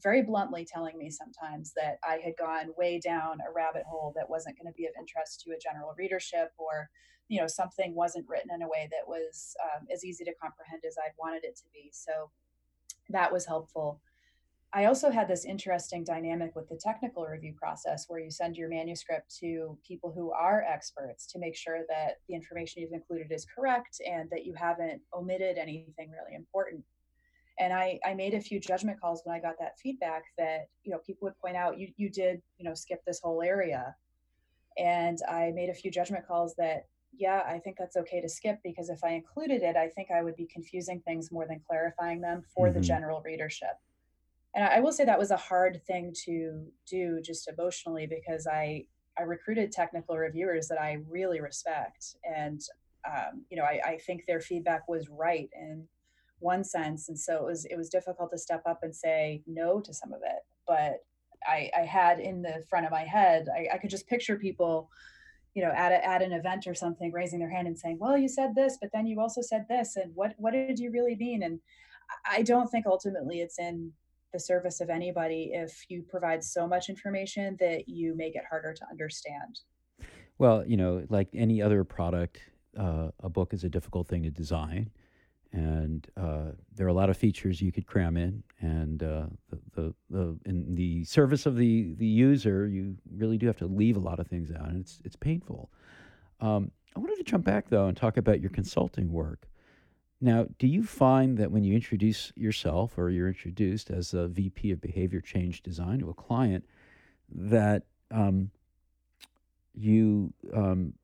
very 0.02 0.22
bluntly 0.22 0.64
telling 0.64 0.96
me 0.98 1.10
sometimes 1.10 1.72
that 1.76 1.98
I 2.06 2.18
had 2.24 2.34
gone 2.38 2.72
way 2.76 2.98
down 2.98 3.38
a 3.46 3.52
rabbit 3.52 3.84
hole 3.88 4.12
that 4.16 4.28
wasn't 4.28 4.56
going 4.58 4.72
to 4.72 4.76
be 4.76 4.86
of 4.86 4.92
interest 4.98 5.42
to 5.42 5.52
a 5.52 5.58
general 5.58 5.94
readership 5.96 6.50
or 6.58 6.88
you 7.28 7.40
know 7.40 7.46
something 7.46 7.94
wasn't 7.94 8.28
written 8.28 8.50
in 8.54 8.62
a 8.62 8.68
way 8.68 8.88
that 8.90 9.06
was 9.06 9.54
um, 9.64 9.86
as 9.92 10.04
easy 10.04 10.24
to 10.24 10.34
comprehend 10.40 10.82
as 10.86 10.96
I'd 10.98 11.12
wanted 11.18 11.44
it 11.44 11.56
to 11.56 11.64
be. 11.72 11.90
So 11.92 12.30
that 13.10 13.32
was 13.32 13.46
helpful. 13.46 14.00
I 14.74 14.86
also 14.86 15.10
had 15.10 15.28
this 15.28 15.44
interesting 15.44 16.02
dynamic 16.02 16.56
with 16.56 16.68
the 16.68 16.80
technical 16.82 17.26
review 17.26 17.52
process 17.52 18.06
where 18.08 18.20
you 18.20 18.30
send 18.30 18.56
your 18.56 18.70
manuscript 18.70 19.36
to 19.40 19.76
people 19.86 20.10
who 20.10 20.32
are 20.32 20.64
experts 20.66 21.26
to 21.26 21.38
make 21.38 21.54
sure 21.54 21.80
that 21.90 22.20
the 22.26 22.34
information 22.34 22.80
you've 22.80 22.92
included 22.92 23.30
is 23.30 23.44
correct 23.44 24.00
and 24.06 24.30
that 24.30 24.46
you 24.46 24.54
haven't 24.54 25.02
omitted 25.14 25.58
anything 25.58 26.10
really 26.10 26.34
important 26.34 26.82
and 27.62 27.72
I, 27.72 28.00
I 28.04 28.14
made 28.14 28.34
a 28.34 28.40
few 28.40 28.58
judgment 28.58 29.00
calls 29.00 29.22
when 29.24 29.36
I 29.36 29.40
got 29.40 29.54
that 29.60 29.78
feedback 29.78 30.24
that 30.36 30.66
you 30.82 30.90
know 30.90 30.98
people 31.06 31.26
would 31.26 31.38
point 31.38 31.56
out 31.56 31.78
you 31.78 31.88
you 31.96 32.10
did 32.10 32.42
you 32.58 32.64
know 32.64 32.74
skip 32.74 33.04
this 33.06 33.20
whole 33.22 33.40
area, 33.40 33.94
and 34.76 35.18
I 35.28 35.52
made 35.54 35.68
a 35.68 35.74
few 35.74 35.90
judgment 35.90 36.26
calls 36.26 36.56
that 36.56 36.86
yeah 37.16 37.42
I 37.46 37.60
think 37.60 37.76
that's 37.78 37.96
okay 37.96 38.20
to 38.20 38.28
skip 38.28 38.58
because 38.64 38.88
if 38.88 39.04
I 39.04 39.10
included 39.10 39.62
it 39.62 39.76
I 39.76 39.88
think 39.88 40.10
I 40.10 40.22
would 40.24 40.34
be 40.34 40.46
confusing 40.46 41.00
things 41.00 41.30
more 41.30 41.46
than 41.46 41.60
clarifying 41.60 42.20
them 42.20 42.42
for 42.52 42.66
mm-hmm. 42.66 42.80
the 42.80 42.84
general 42.84 43.22
readership, 43.24 43.76
and 44.56 44.64
I, 44.64 44.78
I 44.78 44.80
will 44.80 44.92
say 44.92 45.04
that 45.04 45.18
was 45.18 45.30
a 45.30 45.36
hard 45.36 45.80
thing 45.86 46.12
to 46.24 46.66
do 46.88 47.20
just 47.22 47.48
emotionally 47.48 48.08
because 48.08 48.48
I 48.48 48.86
I 49.16 49.22
recruited 49.22 49.70
technical 49.70 50.16
reviewers 50.16 50.66
that 50.66 50.80
I 50.80 50.98
really 51.08 51.40
respect. 51.40 52.16
And 52.24 52.60
um, 53.06 53.44
you 53.50 53.56
know 53.56 53.64
I, 53.64 53.80
I 53.84 53.98
think 53.98 54.24
their 54.26 54.40
feedback 54.40 54.88
was 54.88 55.08
right 55.08 55.48
and 55.54 55.86
one 56.42 56.64
sense 56.64 57.08
and 57.08 57.18
so 57.18 57.36
it 57.36 57.44
was 57.44 57.64
it 57.66 57.76
was 57.76 57.88
difficult 57.88 58.30
to 58.30 58.38
step 58.38 58.62
up 58.66 58.80
and 58.82 58.94
say 58.94 59.42
no 59.46 59.80
to 59.80 59.94
some 59.94 60.12
of 60.12 60.20
it 60.24 60.42
but 60.66 61.04
i 61.46 61.70
i 61.76 61.80
had 61.80 62.18
in 62.20 62.42
the 62.42 62.62
front 62.68 62.84
of 62.84 62.92
my 62.92 63.02
head 63.02 63.46
i, 63.56 63.74
I 63.74 63.78
could 63.78 63.90
just 63.90 64.08
picture 64.08 64.36
people 64.36 64.90
you 65.54 65.62
know 65.62 65.70
at, 65.70 65.92
a, 65.92 66.06
at 66.06 66.22
an 66.22 66.32
event 66.32 66.66
or 66.66 66.74
something 66.74 67.12
raising 67.12 67.38
their 67.38 67.50
hand 67.50 67.66
and 67.66 67.78
saying 67.78 67.98
well 68.00 68.16
you 68.16 68.28
said 68.28 68.54
this 68.54 68.78
but 68.80 68.90
then 68.92 69.06
you 69.06 69.20
also 69.20 69.42
said 69.42 69.66
this 69.68 69.96
and 69.96 70.10
what 70.14 70.34
what 70.38 70.52
did 70.52 70.78
you 70.78 70.90
really 70.90 71.16
mean? 71.16 71.42
And 71.42 71.60
i 72.26 72.42
don't 72.42 72.68
think 72.68 72.86
ultimately 72.86 73.40
it's 73.40 73.58
in 73.58 73.92
the 74.32 74.40
service 74.40 74.80
of 74.80 74.88
anybody 74.88 75.50
if 75.52 75.84
you 75.88 76.02
provide 76.02 76.42
so 76.42 76.66
much 76.66 76.88
information 76.88 77.56
that 77.60 77.86
you 77.86 78.14
make 78.16 78.34
it 78.34 78.44
harder 78.48 78.72
to 78.72 78.86
understand. 78.90 79.60
Well 80.38 80.64
you 80.66 80.76
know 80.76 81.04
like 81.10 81.28
any 81.34 81.60
other 81.60 81.84
product 81.84 82.40
uh, 82.78 83.08
a 83.20 83.28
book 83.28 83.52
is 83.52 83.64
a 83.64 83.68
difficult 83.68 84.08
thing 84.08 84.22
to 84.22 84.30
design 84.30 84.90
and 85.52 86.06
uh, 86.16 86.52
there 86.74 86.86
are 86.86 86.90
a 86.90 86.94
lot 86.94 87.10
of 87.10 87.16
features 87.16 87.60
you 87.60 87.72
could 87.72 87.86
cram 87.86 88.16
in, 88.16 88.42
and 88.60 89.02
uh, 89.02 89.26
the, 89.50 89.58
the, 89.74 89.94
the 90.10 90.38
in 90.46 90.74
the 90.74 91.04
service 91.04 91.44
of 91.46 91.56
the 91.56 91.94
the 91.98 92.06
user, 92.06 92.66
you 92.66 92.96
really 93.14 93.36
do 93.36 93.46
have 93.46 93.58
to 93.58 93.66
leave 93.66 93.96
a 93.96 94.00
lot 94.00 94.18
of 94.18 94.26
things 94.26 94.50
out, 94.50 94.68
and 94.68 94.80
it's 94.80 95.00
it's 95.04 95.16
painful. 95.16 95.70
Um, 96.40 96.70
I 96.96 97.00
wanted 97.00 97.16
to 97.16 97.24
jump 97.24 97.44
back 97.44 97.68
though 97.68 97.86
and 97.86 97.96
talk 97.96 98.16
about 98.16 98.40
your 98.40 98.50
consulting 98.50 99.12
work. 99.12 99.46
Now, 100.20 100.46
do 100.58 100.66
you 100.68 100.84
find 100.84 101.36
that 101.38 101.50
when 101.50 101.64
you 101.64 101.74
introduce 101.74 102.32
yourself 102.36 102.96
or 102.96 103.10
you're 103.10 103.28
introduced 103.28 103.90
as 103.90 104.14
a 104.14 104.28
VP 104.28 104.70
of 104.70 104.80
Behavior 104.80 105.20
Change 105.20 105.62
Design 105.62 105.98
to 105.98 106.10
a 106.10 106.14
client, 106.14 106.64
that 107.28 107.82
um, 108.12 108.50
you 109.74 110.32
um, 110.54 110.94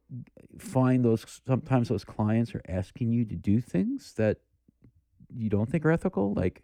find 0.58 1.04
those 1.04 1.40
sometimes 1.46 1.88
those 1.88 2.04
clients 2.04 2.54
are 2.54 2.62
asking 2.68 3.12
you 3.12 3.24
to 3.24 3.36
do 3.36 3.60
things 3.60 4.14
that 4.14 4.38
you 5.34 5.48
don't 5.48 5.70
think 5.70 5.84
are 5.84 5.90
ethical, 5.90 6.34
like 6.34 6.62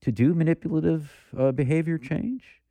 to 0.00 0.12
do 0.12 0.34
manipulative 0.34 1.12
uh, 1.38 1.52
behavior 1.52 1.98
change? 1.98 2.62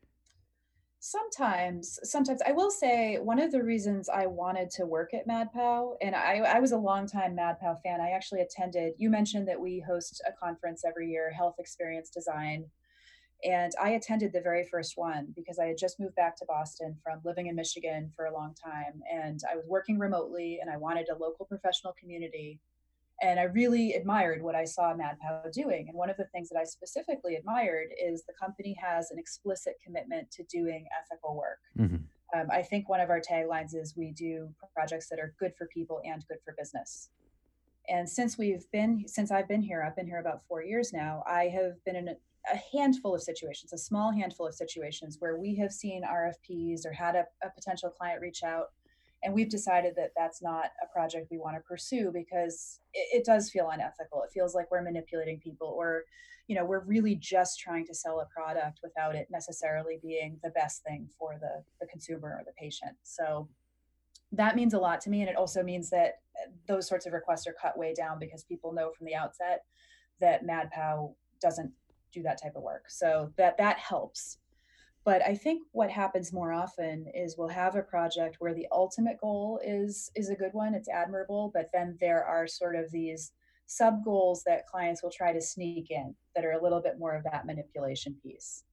Sometimes, 1.00 2.00
sometimes 2.04 2.42
I 2.48 2.54
will 2.54 2.72
say 2.72 3.18
one 3.18 3.38
of 3.38 3.52
the 3.52 3.62
reasons 3.62 4.08
I 4.08 4.26
wanted 4.26 4.70
to 4.72 4.86
work 4.86 5.14
at 5.14 5.28
MadPow, 5.28 5.96
and 6.02 6.16
I, 6.16 6.38
I 6.38 6.60
was 6.62 6.72
a 6.72 6.78
longtime 6.78 7.36
MadPow 7.36 7.82
fan. 7.82 8.00
I 8.00 8.12
actually 8.12 8.40
attended. 8.40 8.94
You 8.98 9.10
mentioned 9.10 9.46
that 9.50 9.60
we 9.60 9.84
host 9.86 10.22
a 10.26 10.32
conference 10.32 10.86
every 10.86 11.10
year, 11.10 11.30
Health 11.32 11.56
Experience 11.60 12.10
Design, 12.10 12.68
and 13.44 13.74
I 13.82 13.92
attended 13.92 14.32
the 14.32 14.42
very 14.42 14.66
first 14.72 14.94
one 14.96 15.34
because 15.36 15.60
I 15.60 15.66
had 15.66 15.78
just 15.78 16.00
moved 16.00 16.16
back 16.16 16.38
to 16.38 16.46
Boston 16.46 16.96
from 17.04 17.20
living 17.26 17.48
in 17.48 17.56
Michigan 17.56 18.12
for 18.16 18.26
a 18.26 18.34
long 18.34 18.56
time. 18.56 19.02
And 19.12 19.42
I 19.52 19.56
was 19.56 19.66
working 19.68 20.00
remotely 20.00 20.60
and 20.62 20.72
I 20.72 20.78
wanted 20.78 21.10
a 21.10 21.18
local 21.18 21.46
professional 21.46 21.94
community. 22.00 22.62
And 23.22 23.40
I 23.40 23.44
really 23.44 23.94
admired 23.94 24.42
what 24.42 24.56
I 24.56 24.66
saw 24.66 24.94
MadPow 24.94 25.52
doing. 25.52 25.88
And 25.90 25.98
one 25.98 26.10
of 26.10 26.18
the 26.18 26.26
things 26.26 26.50
that 26.50 26.58
I 26.58 26.64
specifically 26.64 27.36
admired 27.36 27.90
is 28.02 28.24
the 28.24 28.34
company 28.34 28.76
has 28.82 29.12
an 29.12 29.20
explicit 29.20 29.76
commitment 29.84 30.32
to 30.32 30.44
doing 30.44 30.88
ethical 31.02 31.36
work. 31.36 31.60
Mm-hmm. 31.78 32.40
Um, 32.40 32.48
I 32.50 32.62
think 32.64 32.90
one 32.90 33.02
of 33.02 33.10
our 33.10 33.22
taglines 33.22 33.76
is 33.76 33.96
we 33.96 34.12
do 34.12 34.50
projects 34.74 35.10
that 35.10 35.20
are 35.20 35.36
good 35.40 35.54
for 35.58 35.68
people 35.68 36.02
and 36.06 36.26
good 36.28 36.40
for 36.44 36.56
business. 36.58 37.10
And 37.90 38.10
since 38.10 38.38
we've 38.38 38.66
been, 38.72 39.04
since 39.08 39.32
I've 39.32 39.48
been 39.48 39.62
here, 39.62 39.84
I've 39.84 39.96
been 39.96 40.08
here 40.08 40.20
about 40.20 40.42
four 40.48 40.64
years 40.64 40.94
now, 40.94 41.24
I 41.28 41.50
have 41.50 41.84
been 41.86 41.98
in 41.98 42.16
a 42.52 42.78
handful 42.78 43.16
of 43.16 43.22
situations, 43.22 43.72
a 43.74 43.78
small 43.78 44.12
handful 44.12 44.48
of 44.48 44.54
situations 44.54 45.18
where 45.20 45.38
we 45.38 45.56
have 45.56 45.72
seen 45.72 46.04
RFPs 46.04 46.86
or 46.86 46.92
had 46.92 47.16
a, 47.16 47.26
a 47.44 47.50
potential 47.56 47.90
client 47.90 48.22
reach 48.22 48.44
out 48.44 48.68
and 49.24 49.34
we've 49.34 49.50
decided 49.50 49.96
that 49.96 50.12
that's 50.16 50.42
not 50.42 50.66
a 50.84 50.92
project 50.92 51.28
we 51.32 51.38
want 51.38 51.56
to 51.56 51.62
pursue 51.62 52.12
because 52.14 52.80
it, 52.94 53.20
it, 53.20 53.26
does 53.26 53.50
feel 53.50 53.70
unethical. 53.70 54.22
It 54.24 54.32
feels 54.34 54.54
like 54.54 54.70
we're 54.70 54.82
manipulating 54.82 55.40
people 55.40 55.68
or 55.68 56.04
you 56.48 56.56
know 56.56 56.66
we're 56.66 56.84
really 56.84 57.16
just 57.16 57.60
trying 57.60 57.86
to 57.86 57.96
sell 57.96 58.20
a 58.20 58.26
product 58.26 58.80
without 58.84 59.16
it 59.16 59.28
necessarily 59.32 59.98
being 60.02 60.40
the 60.44 60.50
best 60.50 60.84
thing 60.84 61.08
for 61.18 61.38
the, 61.40 61.64
the 61.80 61.88
consumer 61.88 62.38
or 62.38 62.44
the 62.46 62.52
patient. 62.60 62.96
So 63.04 63.48
that 64.34 64.56
means 64.56 64.74
a 64.74 64.80
lot 64.80 65.00
to 65.02 65.10
me 65.10 65.22
and 65.22 65.30
it 65.30 65.38
also 65.38 65.64
means 65.64 65.90
that 65.92 66.16
uh, 66.36 66.52
those 66.68 66.88
sorts 66.88 67.06
of 67.06 67.14
requests 67.14 67.48
are 67.48 67.56
cut 67.62 67.78
way 67.78 67.94
down 67.94 68.20
because 68.20 68.44
people 68.44 68.74
know 68.74 68.92
from 68.98 69.06
the 69.06 69.16
outset 69.16 69.64
that 70.20 70.46
madpow 70.46 71.14
doesn't 71.42 71.72
do 72.14 72.24
that 72.24 72.42
type 72.42 72.56
of 72.56 72.64
work. 72.64 72.86
So 72.90 73.32
that 73.38 73.58
that 73.58 73.78
helps. 73.78 74.38
But 75.06 75.22
i 75.22 75.36
think 75.36 75.64
what 75.74 75.92
happens 75.92 76.32
more 76.32 76.54
often 76.54 77.08
is 77.14 77.36
we'll 77.38 77.50
have 77.50 77.76
a 77.76 77.82
project 77.82 78.38
where 78.40 78.54
the 78.54 78.68
ultimate 78.72 79.20
goal 79.20 79.60
is 79.62 80.10
is 80.16 80.30
a 80.30 80.36
good 80.36 80.54
one 80.54 80.74
it's 80.74 80.88
admirable 80.88 81.52
but 81.54 81.70
then 81.74 81.98
there 82.00 82.24
are 82.24 82.48
sort 82.48 82.78
of 82.78 82.90
these 82.90 83.34
sub 83.68 84.04
goals 84.04 84.44
that 84.46 84.68
clients 84.68 85.02
will 85.02 85.12
try 85.12 85.34
to 85.34 85.42
sneak 85.42 85.92
in 85.92 86.16
that 86.36 86.46
are 86.46 86.52
a 86.52 86.62
little 86.62 86.82
bit 86.82 87.00
more 87.00 87.16
of 87.16 87.24
that 87.24 87.46
manipulation 87.46 88.16
piece. 88.22 88.64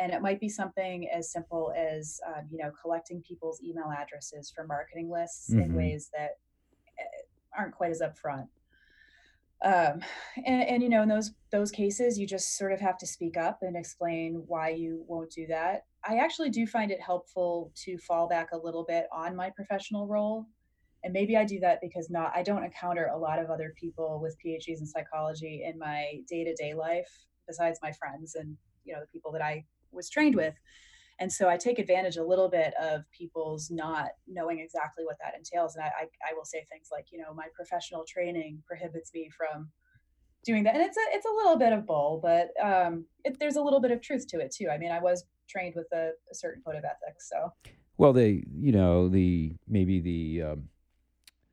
And 0.00 0.12
it 0.12 0.22
might 0.22 0.40
be 0.40 0.48
something 0.48 1.08
as 1.10 1.32
simple 1.32 1.72
as 1.76 2.20
um, 2.26 2.46
you 2.50 2.58
know 2.58 2.70
collecting 2.80 3.22
people's 3.22 3.60
email 3.62 3.92
addresses 3.96 4.50
for 4.54 4.66
marketing 4.66 5.10
lists 5.10 5.50
mm-hmm. 5.50 5.62
in 5.62 5.74
ways 5.74 6.10
that 6.16 6.38
eh, 6.98 7.22
aren't 7.56 7.74
quite 7.74 7.90
as 7.90 8.00
upfront 8.00 8.46
um, 9.64 10.00
and, 10.46 10.62
and 10.68 10.82
you 10.82 10.88
know 10.88 11.02
in 11.02 11.08
those 11.08 11.32
those 11.50 11.70
cases 11.70 12.18
you 12.18 12.26
just 12.26 12.56
sort 12.56 12.72
of 12.72 12.80
have 12.80 12.98
to 12.98 13.06
speak 13.06 13.36
up 13.36 13.58
and 13.62 13.76
explain 13.76 14.44
why 14.46 14.70
you 14.70 15.04
won't 15.06 15.30
do 15.30 15.46
that. 15.48 15.84
I 16.08 16.18
actually 16.18 16.50
do 16.50 16.66
find 16.66 16.90
it 16.90 17.00
helpful 17.00 17.72
to 17.84 17.98
fall 17.98 18.28
back 18.28 18.50
a 18.52 18.56
little 18.58 18.84
bit 18.84 19.06
on 19.12 19.34
my 19.34 19.50
professional 19.50 20.06
role. 20.06 20.46
And 21.04 21.12
maybe 21.12 21.36
i 21.36 21.44
do 21.44 21.60
that 21.60 21.78
because 21.80 22.10
not 22.10 22.32
i 22.34 22.42
don't 22.42 22.64
encounter 22.64 23.06
a 23.06 23.16
lot 23.16 23.38
of 23.38 23.50
other 23.50 23.72
people 23.80 24.18
with 24.20 24.36
phds 24.44 24.80
in 24.80 24.86
psychology 24.86 25.62
in 25.64 25.78
my 25.78 26.20
day-to-day 26.28 26.74
life 26.74 27.08
besides 27.46 27.78
my 27.80 27.92
friends 27.92 28.34
and 28.34 28.56
you 28.84 28.92
know 28.92 29.00
the 29.00 29.06
people 29.06 29.30
that 29.30 29.40
i 29.40 29.64
was 29.92 30.10
trained 30.10 30.34
with 30.34 30.54
and 31.20 31.32
so 31.32 31.48
I 31.48 31.56
take 31.56 31.78
advantage 31.78 32.16
a 32.16 32.22
little 32.22 32.48
bit 32.48 32.74
of 32.80 33.02
people's 33.10 33.70
not 33.70 34.10
knowing 34.28 34.60
exactly 34.60 35.04
what 35.04 35.16
that 35.20 35.34
entails. 35.36 35.74
And 35.74 35.84
I, 35.84 35.88
I, 35.88 36.02
I 36.30 36.34
will 36.34 36.44
say 36.44 36.64
things 36.70 36.88
like, 36.92 37.06
you 37.10 37.18
know, 37.18 37.34
my 37.34 37.46
professional 37.54 38.04
training 38.06 38.62
prohibits 38.66 39.12
me 39.12 39.28
from 39.36 39.68
doing 40.44 40.62
that. 40.64 40.76
And 40.76 40.84
it's 40.84 40.96
a, 40.96 41.00
it's 41.12 41.26
a 41.26 41.34
little 41.34 41.56
bit 41.56 41.72
of 41.72 41.86
bull, 41.86 42.20
but 42.22 42.50
um, 42.64 43.04
it, 43.24 43.36
there's 43.40 43.56
a 43.56 43.62
little 43.62 43.80
bit 43.80 43.90
of 43.90 44.00
truth 44.00 44.28
to 44.28 44.38
it 44.38 44.54
too. 44.56 44.68
I 44.68 44.78
mean, 44.78 44.92
I 44.92 45.00
was 45.00 45.24
trained 45.48 45.74
with 45.74 45.88
a, 45.92 46.10
a 46.30 46.34
certain 46.34 46.62
code 46.64 46.76
of 46.76 46.84
ethics. 46.84 47.28
So, 47.28 47.52
well, 47.96 48.12
they, 48.12 48.44
you 48.56 48.70
know, 48.70 49.08
the, 49.08 49.56
maybe 49.66 50.00
the, 50.00 50.52
um, 50.52 50.68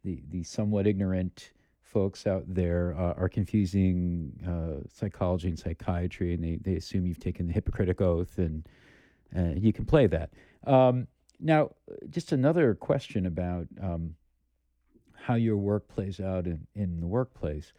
the, 0.03 0.21
the 0.29 0.43
somewhat 0.43 0.85
ignorant 0.85 1.53
folks 1.81 2.27
out 2.27 2.43
there 2.47 2.93
uh, 2.99 3.13
are 3.13 3.29
confusing 3.29 4.31
uh, 4.47 4.87
psychology 4.93 5.47
and 5.47 5.57
psychiatry 5.57 6.35
and 6.35 6.43
they, 6.43 6.59
they 6.61 6.75
assume 6.75 7.07
you've 7.07 7.19
taken 7.19 7.47
the 7.47 7.53
Hippocratic 7.53 7.99
Oath 7.99 8.37
and, 8.37 8.67
uh, 9.35 9.53
you 9.55 9.73
can 9.73 9.85
play 9.85 10.07
that. 10.07 10.31
Um, 10.65 11.07
now, 11.39 11.71
just 12.09 12.31
another 12.31 12.75
question 12.75 13.25
about 13.25 13.67
um, 13.81 14.15
how 15.13 15.35
your 15.35 15.57
work 15.57 15.87
plays 15.87 16.19
out 16.19 16.45
in, 16.45 16.67
in 16.75 16.99
the 16.99 17.07
workplace. 17.07 17.73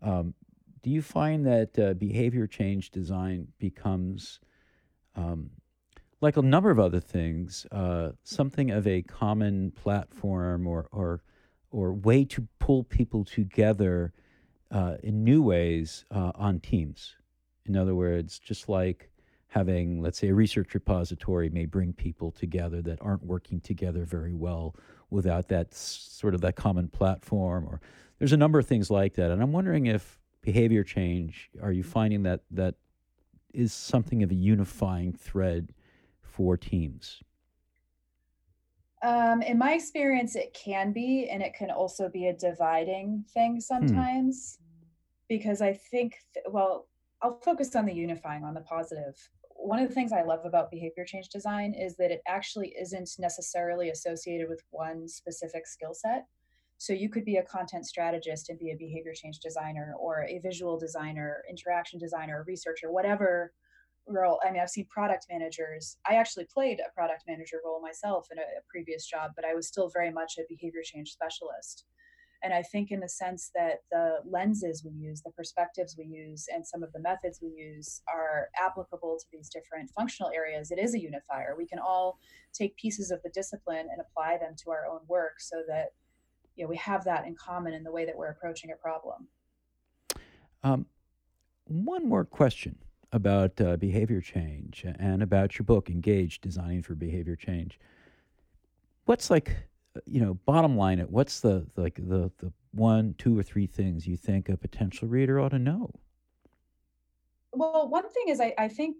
Um, 0.00 0.34
do 0.82 0.90
you 0.90 1.02
find 1.02 1.46
that 1.46 1.78
uh, 1.78 1.94
behavior 1.94 2.46
change 2.46 2.90
design 2.90 3.48
becomes, 3.58 4.40
um, 5.16 5.50
like 6.20 6.36
a 6.36 6.42
number 6.42 6.70
of 6.70 6.78
other 6.78 7.00
things, 7.00 7.66
uh, 7.72 8.10
something 8.22 8.70
of 8.70 8.86
a 8.86 9.02
common 9.02 9.70
platform 9.70 10.66
or, 10.66 10.88
or, 10.92 11.22
or 11.70 11.92
way 11.92 12.24
to 12.26 12.46
pull 12.58 12.84
people 12.84 13.24
together 13.24 14.12
uh, 14.70 14.96
in 15.02 15.24
new 15.24 15.42
ways 15.42 16.04
uh, 16.10 16.32
on 16.34 16.60
teams? 16.60 17.16
In 17.66 17.76
other 17.76 17.94
words, 17.94 18.38
just 18.38 18.68
like 18.68 19.10
having, 19.54 20.02
let's 20.02 20.18
say, 20.18 20.30
a 20.30 20.34
research 20.34 20.74
repository 20.74 21.48
may 21.48 21.64
bring 21.64 21.92
people 21.92 22.32
together 22.32 22.82
that 22.82 23.00
aren't 23.00 23.24
working 23.24 23.60
together 23.60 24.04
very 24.04 24.34
well 24.34 24.74
without 25.10 25.46
that 25.46 25.72
sort 25.72 26.34
of 26.34 26.40
that 26.40 26.56
common 26.56 26.88
platform. 26.88 27.64
Or 27.64 27.80
there's 28.18 28.32
a 28.32 28.36
number 28.36 28.58
of 28.58 28.66
things 28.66 28.90
like 28.90 29.14
that, 29.14 29.30
and 29.30 29.40
I'm 29.40 29.52
wondering 29.52 29.86
if 29.86 30.18
behavior 30.42 30.82
change 30.82 31.50
are 31.62 31.70
you 31.70 31.84
finding 31.84 32.24
that 32.24 32.40
that 32.50 32.74
is 33.52 33.72
something 33.72 34.24
of 34.24 34.32
a 34.32 34.34
unifying 34.34 35.12
thread 35.12 35.72
for 36.20 36.56
teams? 36.56 37.22
Um, 39.04 39.40
in 39.40 39.56
my 39.56 39.74
experience, 39.74 40.34
it 40.34 40.52
can 40.52 40.92
be, 40.92 41.28
and 41.30 41.44
it 41.44 41.54
can 41.54 41.70
also 41.70 42.08
be 42.08 42.26
a 42.26 42.32
dividing 42.32 43.24
thing 43.32 43.52
hmm. 43.52 43.60
sometimes. 43.60 44.58
Hmm. 44.58 44.64
Because 45.28 45.62
I 45.62 45.74
think, 45.74 46.16
th- 46.34 46.46
well, 46.50 46.88
I'll 47.22 47.38
focus 47.38 47.76
on 47.76 47.86
the 47.86 47.94
unifying, 47.94 48.44
on 48.44 48.52
the 48.52 48.60
positive 48.60 49.16
one 49.54 49.78
of 49.78 49.88
the 49.88 49.94
things 49.94 50.12
I 50.12 50.22
love 50.22 50.44
about 50.44 50.70
behavior 50.70 51.04
change 51.04 51.28
design 51.28 51.74
is 51.74 51.96
that 51.96 52.10
it 52.10 52.22
actually 52.26 52.74
isn't 52.80 53.10
necessarily 53.18 53.90
associated 53.90 54.48
with 54.48 54.62
one 54.70 55.08
specific 55.08 55.66
skill 55.66 55.94
set. 55.94 56.26
So 56.78 56.92
you 56.92 57.08
could 57.08 57.24
be 57.24 57.36
a 57.36 57.42
content 57.42 57.86
strategist 57.86 58.50
and 58.50 58.58
be 58.58 58.72
a 58.72 58.76
behavior 58.76 59.12
change 59.14 59.38
designer 59.38 59.94
or 59.98 60.24
a 60.24 60.40
visual 60.40 60.78
designer, 60.78 61.42
interaction 61.48 61.98
designer, 61.98 62.44
researcher, 62.46 62.92
whatever 62.92 63.52
role. 64.06 64.40
I 64.44 64.50
mean, 64.50 64.60
I've 64.60 64.70
seen 64.70 64.86
product 64.90 65.26
managers. 65.30 65.96
I 66.08 66.16
actually 66.16 66.46
played 66.52 66.80
a 66.80 66.92
product 66.92 67.24
manager 67.26 67.60
role 67.64 67.80
myself 67.80 68.26
in 68.30 68.38
a, 68.38 68.42
a 68.42 68.62
previous 68.68 69.06
job, 69.06 69.30
but 69.36 69.44
I 69.44 69.54
was 69.54 69.68
still 69.68 69.90
very 69.94 70.10
much 70.10 70.34
a 70.38 70.42
behavior 70.48 70.82
change 70.84 71.10
specialist. 71.10 71.86
And 72.44 72.52
I 72.52 72.62
think, 72.62 72.90
in 72.90 73.00
the 73.00 73.08
sense 73.08 73.50
that 73.54 73.78
the 73.90 74.18
lenses 74.24 74.84
we 74.84 74.92
use, 74.92 75.22
the 75.22 75.30
perspectives 75.30 75.96
we 75.98 76.04
use, 76.04 76.46
and 76.52 76.64
some 76.64 76.82
of 76.82 76.92
the 76.92 77.00
methods 77.00 77.40
we 77.42 77.48
use 77.48 78.02
are 78.06 78.50
applicable 78.60 79.16
to 79.18 79.24
these 79.32 79.48
different 79.48 79.90
functional 79.96 80.30
areas, 80.30 80.70
it 80.70 80.78
is 80.78 80.94
a 80.94 81.00
unifier. 81.00 81.54
We 81.56 81.66
can 81.66 81.78
all 81.78 82.18
take 82.52 82.76
pieces 82.76 83.10
of 83.10 83.22
the 83.22 83.30
discipline 83.30 83.88
and 83.90 83.98
apply 83.98 84.36
them 84.36 84.54
to 84.62 84.70
our 84.70 84.86
own 84.86 85.00
work 85.08 85.40
so 85.40 85.62
that 85.68 85.94
you 86.54 86.64
know, 86.64 86.68
we 86.68 86.76
have 86.76 87.02
that 87.04 87.26
in 87.26 87.34
common 87.34 87.72
in 87.72 87.82
the 87.82 87.90
way 87.90 88.04
that 88.04 88.16
we're 88.16 88.28
approaching 88.28 88.70
a 88.70 88.76
problem. 88.76 89.26
Um, 90.62 90.86
one 91.64 92.06
more 92.06 92.26
question 92.26 92.76
about 93.10 93.58
uh, 93.60 93.76
behavior 93.76 94.20
change 94.20 94.84
and 94.98 95.22
about 95.22 95.58
your 95.58 95.64
book, 95.64 95.88
Engage 95.88 96.42
Designing 96.42 96.82
for 96.82 96.94
Behavior 96.94 97.36
Change. 97.36 97.80
What's 99.06 99.30
like 99.30 99.56
you 100.06 100.20
know, 100.20 100.34
bottom 100.46 100.76
line 100.76 100.98
it, 100.98 101.10
what's 101.10 101.40
the 101.40 101.66
like 101.76 101.96
the 101.96 102.30
the 102.38 102.52
one, 102.72 103.14
two, 103.18 103.38
or 103.38 103.42
three 103.42 103.66
things 103.66 104.06
you 104.06 104.16
think 104.16 104.48
a 104.48 104.56
potential 104.56 105.08
reader 105.08 105.40
ought 105.40 105.50
to 105.50 105.58
know? 105.58 105.90
Well, 107.52 107.88
one 107.88 108.08
thing 108.10 108.28
is 108.28 108.40
I, 108.40 108.52
I 108.58 108.68
think 108.68 108.96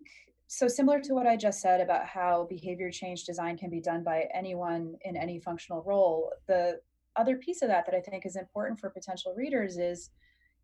so 0.46 0.68
similar 0.68 1.00
to 1.00 1.14
what 1.14 1.26
I 1.26 1.36
just 1.36 1.60
said 1.60 1.80
about 1.80 2.06
how 2.06 2.46
behavior 2.48 2.90
change 2.90 3.24
design 3.24 3.56
can 3.56 3.70
be 3.70 3.80
done 3.80 4.04
by 4.04 4.28
anyone 4.32 4.94
in 5.02 5.16
any 5.16 5.40
functional 5.40 5.82
role. 5.82 6.30
The 6.46 6.80
other 7.16 7.36
piece 7.36 7.62
of 7.62 7.68
that 7.68 7.86
that 7.86 7.94
I 7.94 8.00
think 8.00 8.26
is 8.26 8.36
important 8.36 8.78
for 8.78 8.90
potential 8.90 9.34
readers 9.36 9.78
is 9.78 10.10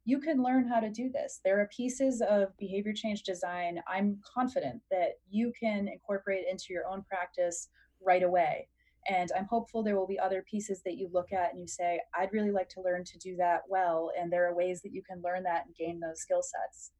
you 0.05 0.19
can 0.19 0.43
learn 0.43 0.67
how 0.67 0.81
to 0.81 0.91
do 0.91 1.11
this. 1.11 1.41
There 1.45 1.61
are 1.61 1.69
pieces 1.75 2.23
of 2.29 2.57
behavior 2.59 2.93
change 2.93 3.23
design 3.23 3.81
I'm 3.87 4.19
confident 4.23 4.81
that 4.91 5.19
you 5.29 5.53
can 5.59 5.89
incorporate 5.89 6.45
into 6.51 6.67
your 6.71 6.87
own 6.87 7.03
practice 7.03 7.69
right 8.01 8.23
away. 8.23 8.69
And 9.09 9.31
I'm 9.37 9.47
hopeful 9.47 9.83
there 9.83 9.97
will 9.97 10.07
be 10.07 10.19
other 10.19 10.45
pieces 10.49 10.83
that 10.85 10.97
you 10.97 11.09
look 11.13 11.33
at 11.33 11.53
and 11.53 11.61
you 11.61 11.67
say, 11.67 12.01
I'd 12.15 12.33
really 12.33 12.51
like 12.51 12.69
to 12.71 12.83
learn 12.83 13.05
to 13.05 13.19
do 13.19 13.37
that 13.37 13.63
well. 13.69 14.11
And 14.19 14.31
there 14.31 14.49
are 14.49 14.55
ways 14.55 14.83
that 14.83 14.93
you 14.93 15.03
can 15.03 15.23
learn 15.23 15.43
that 15.45 15.67
and 15.67 15.75
gain 15.75 16.01
those 16.01 16.21
skill 16.21 16.43
sets. 16.43 16.93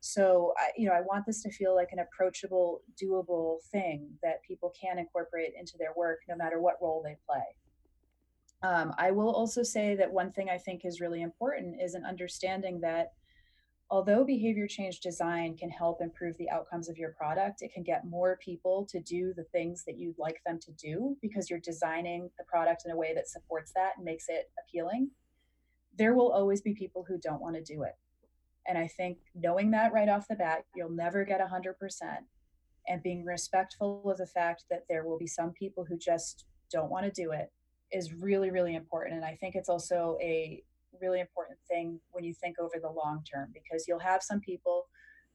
So, 0.00 0.54
I, 0.56 0.70
you 0.76 0.88
know, 0.88 0.94
I 0.94 1.00
want 1.00 1.26
this 1.26 1.42
to 1.42 1.50
feel 1.50 1.74
like 1.74 1.88
an 1.92 1.98
approachable, 1.98 2.82
doable 3.02 3.58
thing 3.72 4.08
that 4.22 4.42
people 4.46 4.72
can 4.80 4.98
incorporate 4.98 5.52
into 5.58 5.76
their 5.76 5.92
work 5.96 6.20
no 6.28 6.36
matter 6.36 6.60
what 6.60 6.76
role 6.80 7.02
they 7.04 7.16
play. 7.26 7.42
Um, 8.62 8.92
I 8.98 9.10
will 9.10 9.30
also 9.30 9.62
say 9.62 9.94
that 9.96 10.12
one 10.12 10.32
thing 10.32 10.50
I 10.50 10.58
think 10.58 10.84
is 10.84 11.00
really 11.00 11.22
important 11.22 11.80
is 11.80 11.94
an 11.94 12.04
understanding 12.04 12.80
that 12.80 13.12
although 13.90 14.24
behavior 14.24 14.66
change 14.66 15.00
design 15.00 15.56
can 15.56 15.70
help 15.70 16.02
improve 16.02 16.36
the 16.36 16.50
outcomes 16.50 16.88
of 16.88 16.98
your 16.98 17.12
product, 17.12 17.62
it 17.62 17.72
can 17.72 17.82
get 17.82 18.06
more 18.06 18.38
people 18.44 18.86
to 18.90 19.00
do 19.00 19.32
the 19.34 19.44
things 19.44 19.84
that 19.84 19.98
you'd 19.98 20.18
like 20.18 20.40
them 20.44 20.58
to 20.60 20.72
do 20.72 21.16
because 21.22 21.48
you're 21.48 21.58
designing 21.60 22.30
the 22.38 22.44
product 22.44 22.82
in 22.84 22.90
a 22.90 22.96
way 22.96 23.14
that 23.14 23.28
supports 23.28 23.72
that 23.74 23.92
and 23.96 24.04
makes 24.04 24.26
it 24.28 24.50
appealing. 24.62 25.10
There 25.96 26.14
will 26.14 26.30
always 26.30 26.60
be 26.60 26.74
people 26.74 27.04
who 27.08 27.18
don't 27.18 27.40
want 27.40 27.56
to 27.56 27.62
do 27.62 27.82
it. 27.82 27.94
And 28.66 28.76
I 28.76 28.86
think 28.86 29.18
knowing 29.34 29.70
that 29.70 29.92
right 29.92 30.08
off 30.08 30.28
the 30.28 30.36
bat, 30.36 30.64
you'll 30.76 30.90
never 30.90 31.24
get 31.24 31.40
100%. 31.40 31.74
And 32.88 33.02
being 33.02 33.24
respectful 33.24 34.02
of 34.10 34.18
the 34.18 34.26
fact 34.26 34.64
that 34.70 34.84
there 34.88 35.04
will 35.04 35.18
be 35.18 35.26
some 35.26 35.52
people 35.52 35.84
who 35.84 35.96
just 35.96 36.44
don't 36.70 36.90
want 36.90 37.06
to 37.06 37.22
do 37.22 37.32
it 37.32 37.50
is 37.90 38.12
really, 38.12 38.50
really 38.50 38.74
important. 38.74 39.16
And 39.16 39.24
I 39.24 39.36
think 39.36 39.54
it's 39.54 39.70
also 39.70 40.18
a 40.20 40.62
really 41.00 41.20
important 41.20 41.58
thing 41.68 42.00
when 42.12 42.24
you 42.24 42.34
think 42.34 42.58
over 42.58 42.74
the 42.80 42.90
long 42.90 43.22
term 43.30 43.50
because 43.52 43.86
you'll 43.86 43.98
have 43.98 44.22
some 44.22 44.40
people 44.40 44.86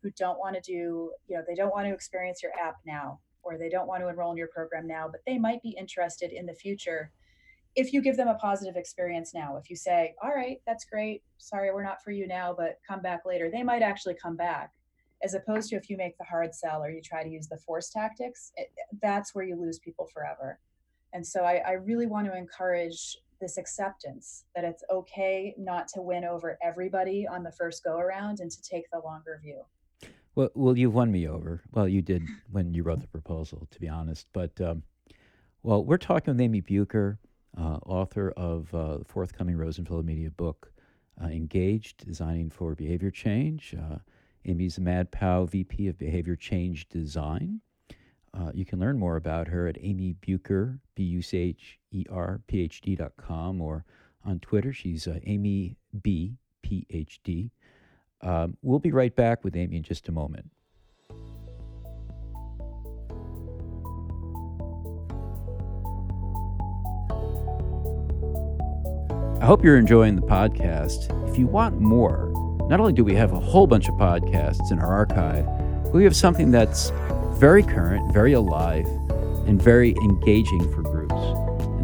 who 0.02 0.10
don't 0.18 0.40
want 0.40 0.56
to 0.56 0.62
do, 0.62 1.12
you 1.28 1.38
know, 1.38 1.44
they 1.48 1.56
don't 1.56 1.74
want 1.74 1.88
to 1.88 1.94
experience 1.94 2.44
your 2.44 2.52
app 2.62 2.76
now 2.86 3.20
or 3.44 3.58
they 3.58 3.70
don't 3.70 3.88
want 3.88 4.02
to 4.02 4.08
enroll 4.08 4.32
in 4.32 4.38
your 4.38 4.48
program 4.48 4.88
now, 4.88 5.08
but 5.10 5.22
they 5.26 5.38
might 5.38 5.62
be 5.62 5.76
interested 5.78 6.32
in 6.32 6.46
the 6.46 6.54
future 6.54 7.12
if 7.76 7.92
you 7.92 8.02
give 8.02 8.18
them 8.18 8.28
a 8.28 8.36
positive 8.36 8.76
experience 8.76 9.34
now, 9.34 9.58
if 9.58 9.70
you 9.70 9.76
say, 9.76 10.14
all 10.22 10.30
right, 10.30 10.58
that's 10.66 10.86
great, 10.86 11.24
sorry, 11.38 11.72
we're 11.74 11.84
not 11.84 12.04
for 12.04 12.12
you 12.12 12.28
now, 12.28 12.54
but 12.56 12.80
come 12.88 13.02
back 13.02 13.22
later, 13.26 13.50
they 13.52 13.64
might 13.64 13.82
actually 13.82 14.16
come 14.22 14.36
back. 14.36 14.72
As 15.24 15.34
opposed 15.34 15.70
to 15.70 15.78
if 15.78 15.90
you 15.90 15.98
make 15.98 16.18
the 16.18 16.26
hard 16.26 16.54
sell 16.54 16.84
or 16.84 16.92
you 16.92 17.02
try 17.02 17.24
to 17.24 17.30
use 17.30 17.48
the 17.48 17.58
force 17.58 17.90
tactics, 17.90 18.52
it, 18.58 18.68
that's 19.02 19.34
where 19.34 19.46
you 19.46 19.56
lose 19.56 19.80
people 19.80 20.08
forever. 20.14 20.60
And 21.14 21.26
so 21.26 21.44
I, 21.44 21.62
I 21.66 21.72
really 21.72 22.08
want 22.08 22.28
to 22.28 22.38
encourage 22.38 23.18
this 23.44 23.58
acceptance 23.58 24.46
that 24.56 24.64
it's 24.64 24.84
okay 24.90 25.54
not 25.58 25.88
to 25.90 26.02
win 26.02 26.24
over 26.24 26.58
everybody 26.64 27.28
on 27.28 27.44
the 27.44 27.52
first 27.52 27.84
go 27.84 27.98
around 27.98 28.40
and 28.40 28.50
to 28.50 28.62
take 28.62 28.90
the 28.92 29.00
longer 29.00 29.40
view. 29.44 29.62
Well, 30.36 30.50
well, 30.56 30.78
you've 30.78 30.94
won 30.94 31.12
me 31.12 31.28
over. 31.28 31.62
Well, 31.72 31.88
you 31.88 32.02
did 32.02 32.24
when 32.50 32.74
you 32.74 32.84
wrote 32.84 33.02
the 33.02 33.08
proposal, 33.08 33.68
to 33.70 33.80
be 33.80 33.90
honest. 33.90 34.28
But 34.34 34.60
um, 34.62 34.84
well, 35.62 35.84
we're 35.84 35.98
talking 35.98 36.34
with 36.34 36.42
Amy 36.42 36.62
Bucher 36.62 37.20
uh, 37.58 37.80
author 37.86 38.32
of 38.32 38.74
uh, 38.74 38.98
the 39.00 39.06
forthcoming 39.06 39.58
Rosenfeld 39.58 40.06
Media 40.06 40.32
book, 40.32 40.72
uh, 41.22 41.28
Engaged, 41.28 42.06
Designing 42.06 42.50
for 42.50 42.74
Behavior 42.76 43.12
Change. 43.12 43.76
Uh, 43.78 43.98
Amy's 44.46 44.80
Mad 44.80 45.12
Pow 45.12 45.46
VP 45.46 45.88
of 45.88 45.98
Behavior 45.98 46.36
Change 46.36 46.90
Design. 46.90 47.62
Uh, 48.34 48.52
you 48.54 48.66
can 48.66 48.80
learn 48.80 48.98
more 48.98 49.18
about 49.18 49.48
her 49.48 49.68
at 49.68 49.78
Amy 49.80 50.16
Bucher, 50.26 50.80
B 50.96 51.04
U 51.04 51.22
C 51.22 51.38
H 51.38 51.80
E 51.94 52.06
R, 52.10 52.42
PhD.com, 52.52 53.62
or 53.62 53.86
on 54.26 54.40
Twitter. 54.40 54.74
She's 54.74 55.08
uh, 55.08 55.20
Amy 55.26 55.78
B, 56.02 56.38
PhD. 56.66 57.52
Um, 58.22 58.58
we'll 58.62 58.80
be 58.80 58.92
right 58.92 59.16
back 59.16 59.44
with 59.44 59.56
Amy 59.56 59.78
in 59.78 59.84
just 59.84 60.08
a 60.08 60.12
moment. 60.12 60.50
I 69.42 69.46
hope 69.46 69.62
you're 69.62 69.78
enjoying 69.78 70.16
the 70.16 70.22
podcast. 70.22 71.30
If 71.30 71.38
you 71.38 71.48
want 71.48 71.82
more, 71.82 72.32
not 72.70 72.80
only 72.80 72.94
do 72.94 73.04
we 73.04 73.14
have 73.16 73.34
a 73.34 73.40
whole 73.42 73.68
bunch 73.68 73.90
of 73.90 73.96
podcasts 73.96 74.72
in 74.72 74.80
our 74.80 74.88
archive, 74.88 75.46
but 75.84 75.94
we 75.94 76.06
have 76.06 76.16
something 76.16 76.50
that's 76.50 76.94
very 77.34 77.62
current, 77.62 78.14
very 78.14 78.32
alive, 78.32 78.86
and 79.46 79.62
very 79.62 79.92
engaging 79.98 80.72
for 80.72 80.82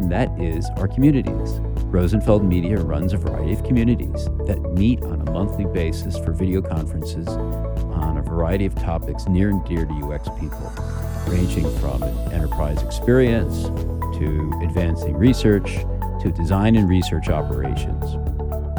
and 0.00 0.10
that 0.10 0.30
is 0.40 0.68
our 0.76 0.88
communities. 0.88 1.60
Rosenfeld 1.90 2.42
Media 2.42 2.78
runs 2.78 3.12
a 3.12 3.18
variety 3.18 3.52
of 3.52 3.62
communities 3.64 4.24
that 4.46 4.58
meet 4.74 5.02
on 5.02 5.20
a 5.20 5.30
monthly 5.30 5.66
basis 5.66 6.18
for 6.18 6.32
video 6.32 6.62
conferences 6.62 7.28
on 7.28 8.16
a 8.16 8.22
variety 8.22 8.64
of 8.64 8.74
topics 8.76 9.26
near 9.28 9.50
and 9.50 9.62
dear 9.66 9.84
to 9.84 9.92
UX 9.92 10.28
people, 10.40 10.72
ranging 11.26 11.70
from 11.78 12.02
enterprise 12.32 12.82
experience 12.82 13.64
to 14.18 14.58
advancing 14.62 15.14
research 15.16 15.84
to 16.22 16.32
design 16.34 16.76
and 16.76 16.88
research 16.88 17.28
operations. 17.28 18.04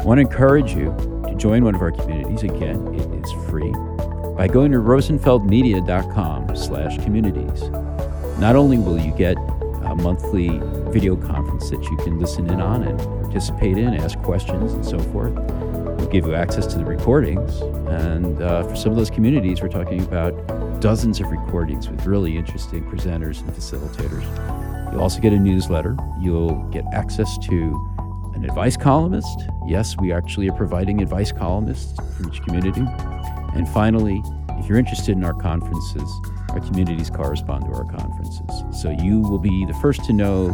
I 0.00 0.04
want 0.04 0.18
to 0.18 0.22
encourage 0.22 0.74
you 0.74 0.86
to 1.28 1.34
join 1.36 1.64
one 1.64 1.76
of 1.76 1.82
our 1.82 1.92
communities. 1.92 2.42
Again, 2.42 2.94
it 2.94 3.24
is 3.24 3.32
free 3.48 3.72
by 4.36 4.48
going 4.48 4.72
to 4.72 4.78
rosenfeldmedia.com 4.78 6.56
slash 6.56 6.96
communities. 7.04 7.62
Not 8.40 8.56
only 8.56 8.78
will 8.78 8.98
you 8.98 9.12
get 9.12 9.36
a 9.84 9.94
monthly 9.94 10.48
video 10.92 11.16
conference 11.16 11.70
that 11.70 11.82
you 11.84 11.96
can 11.98 12.18
listen 12.18 12.48
in 12.50 12.60
on 12.60 12.82
and 12.82 12.98
participate 12.98 13.78
in, 13.78 13.94
ask 13.94 14.18
questions, 14.18 14.74
and 14.74 14.84
so 14.84 14.98
forth. 14.98 15.32
We'll 15.32 16.08
give 16.08 16.26
you 16.26 16.34
access 16.34 16.66
to 16.66 16.78
the 16.78 16.84
recordings. 16.84 17.60
And 17.88 18.42
uh, 18.42 18.64
for 18.64 18.76
some 18.76 18.92
of 18.92 18.98
those 18.98 19.10
communities, 19.10 19.62
we're 19.62 19.68
talking 19.68 20.02
about 20.02 20.80
dozens 20.80 21.20
of 21.20 21.30
recordings 21.30 21.88
with 21.88 22.04
really 22.04 22.36
interesting 22.36 22.82
presenters 22.84 23.40
and 23.40 23.50
facilitators. 23.50 24.92
You'll 24.92 25.00
also 25.00 25.20
get 25.20 25.32
a 25.32 25.38
newsletter. 25.38 25.96
You'll 26.20 26.62
get 26.70 26.84
access 26.92 27.38
to 27.46 27.90
an 28.34 28.44
advice 28.44 28.76
columnist. 28.76 29.40
Yes, 29.66 29.96
we 29.98 30.12
actually 30.12 30.50
are 30.50 30.56
providing 30.56 31.00
advice 31.00 31.32
columnists 31.32 31.96
for 32.16 32.28
each 32.28 32.42
community. 32.42 32.84
And 33.54 33.68
finally, 33.68 34.22
if 34.58 34.68
you're 34.68 34.78
interested 34.78 35.16
in 35.16 35.24
our 35.24 35.34
conferences, 35.34 36.10
our 36.50 36.60
communities 36.60 37.08
correspond 37.08 37.64
to 37.64 37.72
our 37.72 37.84
conferences. 37.84 38.82
So 38.82 38.90
you 38.90 39.20
will 39.20 39.38
be 39.38 39.64
the 39.64 39.74
first 39.74 40.04
to 40.04 40.12
know 40.12 40.50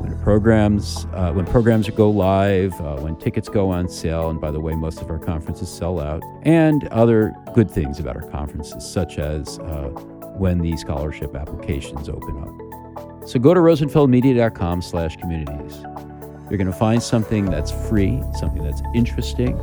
when 0.00 0.18
programs 0.22 1.06
uh, 1.12 1.32
when 1.32 1.46
programs 1.46 1.88
go 1.90 2.10
live, 2.10 2.78
uh, 2.80 2.96
when 2.96 3.16
tickets 3.16 3.48
go 3.48 3.70
on 3.70 3.88
sale, 3.88 4.30
and 4.30 4.40
by 4.40 4.50
the 4.50 4.60
way, 4.60 4.74
most 4.74 5.00
of 5.00 5.10
our 5.10 5.18
conferences 5.18 5.68
sell 5.68 6.00
out, 6.00 6.22
and 6.42 6.88
other 6.88 7.34
good 7.54 7.70
things 7.70 8.00
about 8.00 8.16
our 8.16 8.28
conferences, 8.30 8.88
such 8.88 9.18
as 9.18 9.58
uh, 9.60 9.88
when 10.36 10.58
the 10.58 10.76
scholarship 10.76 11.34
applications 11.36 12.08
open 12.08 12.42
up. 12.42 13.28
So 13.28 13.38
go 13.38 13.52
to 13.52 13.60
rosenfeldmedia.com 13.60 14.82
slash 14.82 15.16
communities. 15.16 15.80
You're 16.48 16.58
going 16.58 16.66
to 16.66 16.72
find 16.72 17.02
something 17.02 17.44
that's 17.44 17.70
free, 17.70 18.20
something 18.38 18.62
that's 18.64 18.82
interesting, 18.94 19.58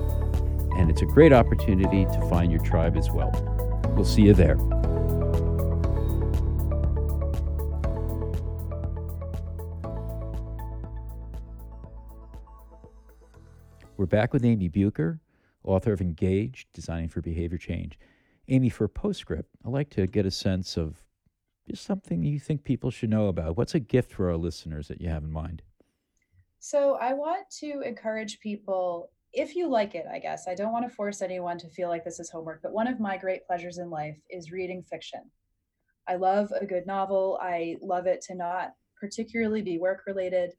and 0.78 0.90
it's 0.90 1.02
a 1.02 1.06
great 1.06 1.34
opportunity 1.34 2.06
to 2.06 2.30
find 2.30 2.52
your 2.52 2.64
tribe 2.64 2.96
as 2.96 3.10
well. 3.10 3.32
We'll 3.96 4.06
see 4.06 4.22
you 4.22 4.34
there. 4.34 4.58
We're 13.98 14.06
back 14.06 14.32
with 14.32 14.46
Amy 14.46 14.68
Bucher, 14.68 15.20
author 15.64 15.92
of 15.92 16.02
Engaged, 16.02 16.68
Designing 16.72 17.10
for 17.10 17.20
Behavior 17.20 17.58
Change. 17.58 17.98
Amy, 18.48 18.70
for 18.70 18.84
a 18.84 18.90
postscript, 18.90 19.50
I'd 19.66 19.72
like 19.72 19.90
to 19.92 20.06
get 20.06 20.24
a 20.24 20.30
sense 20.30 20.78
of 20.78 21.04
just 21.68 21.84
something 21.84 22.22
you 22.22 22.40
think 22.40 22.64
people 22.64 22.92
should 22.92 23.10
know 23.10 23.28
about. 23.28 23.58
What's 23.58 23.74
a 23.74 23.80
gift 23.80 24.12
for 24.12 24.30
our 24.30 24.38
listeners 24.38 24.88
that 24.90 25.02
you 25.02 25.10
have 25.10 25.24
in 25.24 25.32
mind? 25.32 25.64
So, 26.60 27.00
I 27.02 27.14
want 27.14 27.50
to 27.60 27.82
encourage 27.82 28.40
people, 28.40 29.10
if 29.34 29.56
you 29.56 29.68
like 29.68 29.96
it, 29.96 30.06
I 30.06 30.20
guess. 30.20 30.48
I 30.48 30.54
don't 30.54 30.72
want 30.72 30.88
to 30.88 30.96
force 30.96 31.24
anyone 31.24 31.58
to 31.58 31.68
feel 31.68 31.90
like 31.90 32.06
this 32.06 32.20
is 32.20 32.30
homework, 32.30 32.62
but 32.62 32.74
one 32.74 32.88
of 32.88 33.00
my 33.00 33.18
great 33.18 33.48
pleasures 33.48 33.80
in 33.80 33.90
life 33.90 34.18
is 34.30 34.52
reading 34.52 34.84
fiction. 34.84 35.22
I 36.08 36.18
love 36.18 36.54
a 36.62 36.68
good 36.68 36.86
novel. 36.86 37.40
I 37.42 37.78
love 37.82 38.06
it 38.06 38.22
to 38.28 38.36
not 38.36 38.74
particularly 39.02 39.64
be 39.64 39.80
work 39.80 40.04
related. 40.06 40.54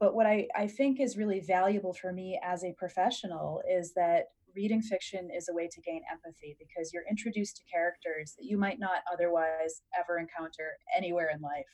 But 0.00 0.14
what 0.14 0.26
I, 0.26 0.46
I 0.54 0.68
think 0.68 1.00
is 1.00 1.16
really 1.16 1.40
valuable 1.40 1.92
for 1.92 2.12
me 2.12 2.40
as 2.42 2.62
a 2.62 2.74
professional 2.78 3.62
is 3.68 3.92
that 3.94 4.26
reading 4.54 4.80
fiction 4.80 5.28
is 5.36 5.48
a 5.48 5.54
way 5.54 5.68
to 5.68 5.80
gain 5.80 6.02
empathy 6.10 6.56
because 6.58 6.92
you're 6.92 7.08
introduced 7.08 7.56
to 7.56 7.62
characters 7.72 8.34
that 8.38 8.46
you 8.46 8.58
might 8.58 8.78
not 8.78 9.02
otherwise 9.12 9.82
ever 9.98 10.18
encounter 10.18 10.78
anywhere 10.96 11.30
in 11.34 11.40
life. 11.40 11.66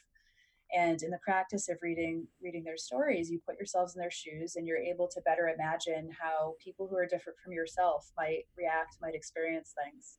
And 0.75 1.03
in 1.03 1.11
the 1.11 1.21
practice 1.23 1.69
of 1.69 1.77
reading 1.83 2.27
reading 2.43 2.65
their 2.65 2.79
stories 2.79 3.31
you 3.31 3.39
put 3.47 3.57
yourselves 3.57 3.95
in 3.95 4.01
their 4.01 4.11
shoes 4.11 4.57
and 4.57 4.67
you're 4.67 4.79
able 4.79 5.09
to 5.09 5.21
better 5.21 5.49
imagine 5.49 6.11
how 6.19 6.55
people 6.63 6.89
who 6.89 6.97
are 6.97 7.07
different 7.07 7.39
from 7.45 7.53
yourself 7.53 8.11
might 8.17 8.45
react 8.57 8.97
might 9.01 9.15
experience 9.15 9.75
things 9.85 10.19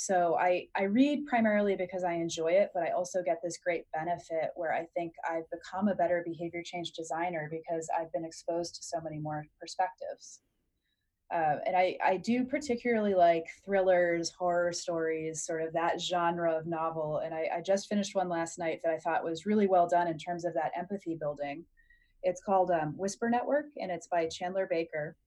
so 0.00 0.38
I, 0.40 0.66
I 0.74 0.84
read 0.84 1.26
primarily 1.26 1.76
because 1.76 2.04
I 2.04 2.14
enjoy 2.14 2.52
it, 2.52 2.70
but 2.72 2.82
I 2.82 2.92
also 2.92 3.22
get 3.22 3.40
this 3.44 3.58
great 3.62 3.84
benefit 3.92 4.48
where 4.54 4.72
I 4.72 4.86
think 4.96 5.12
I've 5.30 5.44
become 5.50 5.88
a 5.88 5.94
better 5.94 6.22
behavior 6.24 6.62
change 6.64 6.92
designer 6.92 7.50
because 7.50 7.86
I've 7.94 8.10
been 8.10 8.24
exposed 8.24 8.76
to 8.76 8.82
so 8.82 8.98
many 9.02 9.18
more 9.18 9.44
perspectives. 9.60 10.40
Uh, 11.30 11.56
and 11.66 11.76
I, 11.76 11.98
I 12.02 12.16
do 12.16 12.46
particularly 12.46 13.14
like 13.14 13.44
thrillers, 13.62 14.30
horror 14.30 14.72
stories, 14.72 15.44
sort 15.44 15.60
of 15.60 15.74
that 15.74 16.00
genre 16.00 16.50
of 16.50 16.66
novel. 16.66 17.18
And 17.22 17.34
I, 17.34 17.50
I 17.58 17.60
just 17.60 17.86
finished 17.86 18.14
one 18.14 18.30
last 18.30 18.58
night 18.58 18.80
that 18.82 18.94
I 18.94 18.98
thought 19.00 19.22
was 19.22 19.44
really 19.44 19.66
well 19.66 19.86
done 19.86 20.08
in 20.08 20.16
terms 20.16 20.46
of 20.46 20.54
that 20.54 20.72
empathy 20.74 21.18
building. 21.20 21.62
It's 22.22 22.40
called 22.40 22.70
um, 22.70 22.94
Whisper 22.96 23.28
Network, 23.28 23.66
and 23.76 23.90
it's 23.90 24.08
by 24.08 24.28
Chandler 24.28 24.66
Baker. 24.66 25.18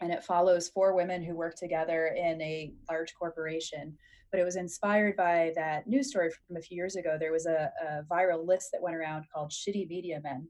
And 0.00 0.12
it 0.12 0.24
follows 0.24 0.68
four 0.68 0.94
women 0.94 1.22
who 1.22 1.36
work 1.36 1.54
together 1.56 2.08
in 2.16 2.40
a 2.42 2.72
large 2.90 3.14
corporation. 3.14 3.96
But 4.30 4.40
it 4.40 4.44
was 4.44 4.56
inspired 4.56 5.16
by 5.16 5.52
that 5.54 5.86
news 5.86 6.08
story 6.08 6.30
from 6.46 6.56
a 6.56 6.60
few 6.60 6.76
years 6.76 6.96
ago. 6.96 7.16
There 7.18 7.32
was 7.32 7.46
a, 7.46 7.70
a 7.86 8.02
viral 8.10 8.46
list 8.46 8.70
that 8.72 8.82
went 8.82 8.96
around 8.96 9.26
called 9.32 9.50
Shitty 9.50 9.88
Media 9.88 10.20
Men 10.22 10.48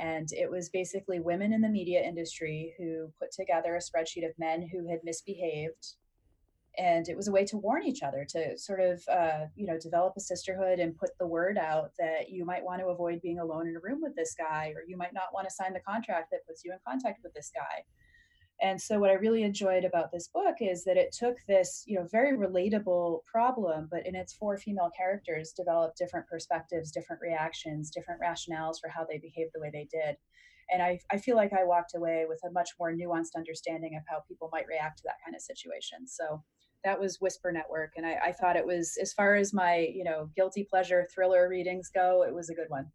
and 0.00 0.32
it 0.32 0.50
was 0.50 0.70
basically 0.70 1.20
women 1.20 1.52
in 1.52 1.60
the 1.60 1.68
media 1.68 2.00
industry 2.02 2.74
who 2.78 3.12
put 3.20 3.30
together 3.32 3.76
a 3.76 3.78
spreadsheet 3.78 4.26
of 4.26 4.38
men 4.38 4.66
who 4.72 4.88
had 4.88 5.00
misbehaved. 5.04 5.94
And 6.78 7.06
it 7.06 7.16
was 7.16 7.28
a 7.28 7.32
way 7.32 7.44
to 7.46 7.58
warn 7.58 7.82
each 7.82 8.02
other 8.02 8.24
to 8.30 8.56
sort 8.56 8.80
of, 8.80 9.02
uh, 9.12 9.46
you 9.56 9.66
know, 9.66 9.78
develop 9.78 10.14
a 10.16 10.20
sisterhood 10.20 10.78
and 10.78 10.96
put 10.96 11.10
the 11.18 11.26
word 11.26 11.58
out 11.58 11.90
that 11.98 12.30
you 12.30 12.46
might 12.46 12.64
want 12.64 12.80
to 12.80 12.86
avoid 12.86 13.20
being 13.20 13.40
alone 13.40 13.68
in 13.68 13.76
a 13.76 13.80
room 13.80 14.00
with 14.00 14.16
this 14.16 14.34
guy, 14.38 14.72
or 14.74 14.82
you 14.86 14.96
might 14.96 15.12
not 15.12 15.34
want 15.34 15.46
to 15.46 15.54
sign 15.54 15.74
the 15.74 15.80
contract 15.80 16.28
that 16.30 16.46
puts 16.46 16.64
you 16.64 16.72
in 16.72 16.78
contact 16.86 17.20
with 17.22 17.34
this 17.34 17.50
guy. 17.54 17.84
And 18.62 18.80
so 18.80 18.98
what 18.98 19.10
I 19.10 19.14
really 19.14 19.42
enjoyed 19.42 19.84
about 19.84 20.12
this 20.12 20.28
book 20.28 20.56
is 20.60 20.84
that 20.84 20.98
it 20.98 21.12
took 21.12 21.36
this, 21.48 21.82
you 21.86 21.98
know, 21.98 22.06
very 22.10 22.36
relatable 22.36 23.24
problem, 23.24 23.88
but 23.90 24.06
in 24.06 24.14
its 24.14 24.34
four 24.34 24.58
female 24.58 24.90
characters 24.94 25.52
developed 25.56 25.96
different 25.96 26.26
perspectives, 26.28 26.92
different 26.92 27.22
reactions, 27.22 27.90
different 27.90 28.20
rationales 28.20 28.76
for 28.80 28.90
how 28.90 29.06
they 29.08 29.18
behaved 29.18 29.52
the 29.54 29.60
way 29.60 29.70
they 29.72 29.88
did. 29.90 30.16
And 30.72 30.82
I, 30.82 31.00
I 31.10 31.16
feel 31.16 31.36
like 31.36 31.52
I 31.52 31.64
walked 31.64 31.94
away 31.96 32.26
with 32.28 32.38
a 32.44 32.52
much 32.52 32.70
more 32.78 32.92
nuanced 32.92 33.34
understanding 33.34 33.96
of 33.96 34.02
how 34.06 34.20
people 34.28 34.50
might 34.52 34.68
react 34.68 34.98
to 34.98 35.04
that 35.06 35.16
kind 35.24 35.34
of 35.34 35.40
situation. 35.42 36.06
So 36.06 36.42
that 36.84 37.00
was 37.00 37.20
Whisper 37.20 37.50
Network. 37.50 37.94
And 37.96 38.06
I, 38.06 38.18
I 38.26 38.32
thought 38.32 38.56
it 38.56 38.66
was, 38.66 38.96
as 39.00 39.12
far 39.12 39.34
as 39.36 39.52
my, 39.52 39.90
you 39.92 40.04
know, 40.04 40.28
guilty 40.36 40.64
pleasure 40.68 41.08
thriller 41.12 41.48
readings 41.48 41.90
go, 41.92 42.24
it 42.24 42.34
was 42.34 42.50
a 42.50 42.54
good 42.54 42.68
one. 42.68 42.86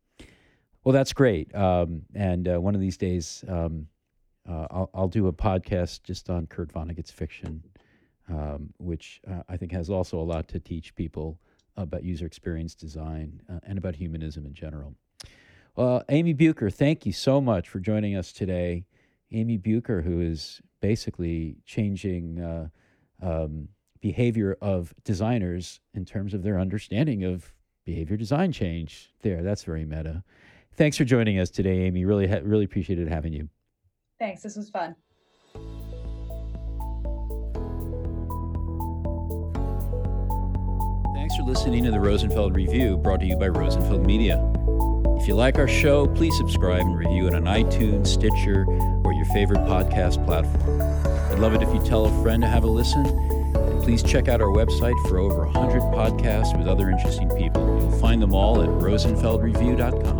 Well, 0.84 0.93
that's 0.93 1.13
great. 1.13 1.54
Um, 1.56 2.04
and 2.13 2.47
uh, 2.47 2.62
one 2.62 2.75
of 2.75 2.82
these 2.82 2.97
days, 2.97 3.43
um, 3.47 3.88
uh, 4.49 4.67
I'll, 4.69 4.89
I'll 4.93 5.08
do 5.08 5.27
a 5.27 5.34
podcast 5.34 6.03
just 6.03 6.29
on 6.29 6.47
Kurt 6.47 6.71
Vonnegut's 6.71 7.12
fiction, 7.12 7.63
um, 8.29 8.73
which 8.77 9.21
uh, 9.29 9.43
I 9.49 9.58
think 9.58 9.71
has 9.71 9.89
also 9.89 10.19
a 10.19 10.23
lot 10.23 10.47
to 10.49 10.60
teach 10.60 10.95
people 10.95 11.39
about 11.77 12.03
user 12.03 12.25
experience 12.25 12.75
design 12.75 13.41
uh, 13.49 13.60
and 13.63 13.77
about 13.77 13.95
humanism 13.95 14.45
in 14.45 14.53
general. 14.53 14.95
Well, 15.75 16.03
Amy 16.10 16.34
Bucher, 16.34 16.69
thank 16.69 17.05
you 17.05 17.12
so 17.12 17.41
much 17.41 17.67
for 17.67 17.79
joining 17.79 18.15
us 18.15 18.31
today. 18.31 18.86
Amy 19.31 19.58
Bucher, 19.58 20.01
who 20.01 20.21
is 20.21 20.62
basically 20.79 21.58
changing 21.65 22.39
uh, 22.39 22.67
um, 23.21 23.67
behavior 23.99 24.58
of 24.62 24.93
designers 25.03 25.81
in 25.93 26.05
terms 26.05 26.34
of 26.34 26.43
their 26.43 26.60
understanding 26.60 27.23
of 27.23 27.51
behavior 27.86 28.15
design 28.15 28.51
change. 28.51 29.12
There, 29.21 29.43
that's 29.43 29.63
very 29.63 29.84
meta. 29.84 30.23
Thanks 30.73 30.97
for 30.97 31.03
joining 31.03 31.39
us 31.39 31.49
today, 31.49 31.81
Amy. 31.81 32.05
Really, 32.05 32.27
really 32.41 32.65
appreciated 32.65 33.08
having 33.08 33.34
you. 33.34 33.49
Thanks. 34.19 34.41
This 34.41 34.56
was 34.56 34.69
fun. 34.69 34.95
Thanks 41.13 41.36
for 41.38 41.43
listening 41.43 41.84
to 41.86 41.91
the 41.91 41.99
Rosenfeld 41.99 42.56
Review, 42.56 42.97
brought 42.97 43.19
to 43.21 43.25
you 43.25 43.36
by 43.36 43.47
Rosenfeld 43.47 44.06
Media. 44.06 44.38
If 45.19 45.28
you 45.28 45.36
like 45.36 45.58
our 45.58 45.67
show, 45.67 46.08
please 46.08 46.38
subscribe 46.38 46.82
and 46.82 46.97
review 46.97 47.28
it 47.28 47.34
on 47.34 47.43
iTunes, 47.43 48.08
Stitcher, 48.08 48.65
or 49.04 49.13
your 49.13 49.25
favorite 49.34 49.60
podcast 49.62 50.23
platform. 50.25 50.82
I'd 51.32 51.39
love 51.39 51.54
it 51.54 51.63
if 51.63 51.73
you 51.73 51.84
tell 51.84 52.06
a 52.06 52.23
friend 52.23 52.43
to 52.43 52.47
have 52.47 52.63
a 52.63 52.67
listen. 52.67 53.06
And 53.08 53.82
please 53.82 54.04
check 54.04 54.28
out 54.28 54.41
our 54.41 54.49
website 54.49 54.93
for 55.08 55.17
over 55.17 55.45
100 55.45 55.82
podcasts 55.93 56.58
with 56.58 56.67
other 56.67 56.89
interesting 56.89 57.30
people. 57.30 57.65
You'll 57.80 57.99
find 57.99 58.21
them 58.21 58.34
all 58.34 58.62
at 58.62 58.69
rosenfeldreview.com. 58.69 60.14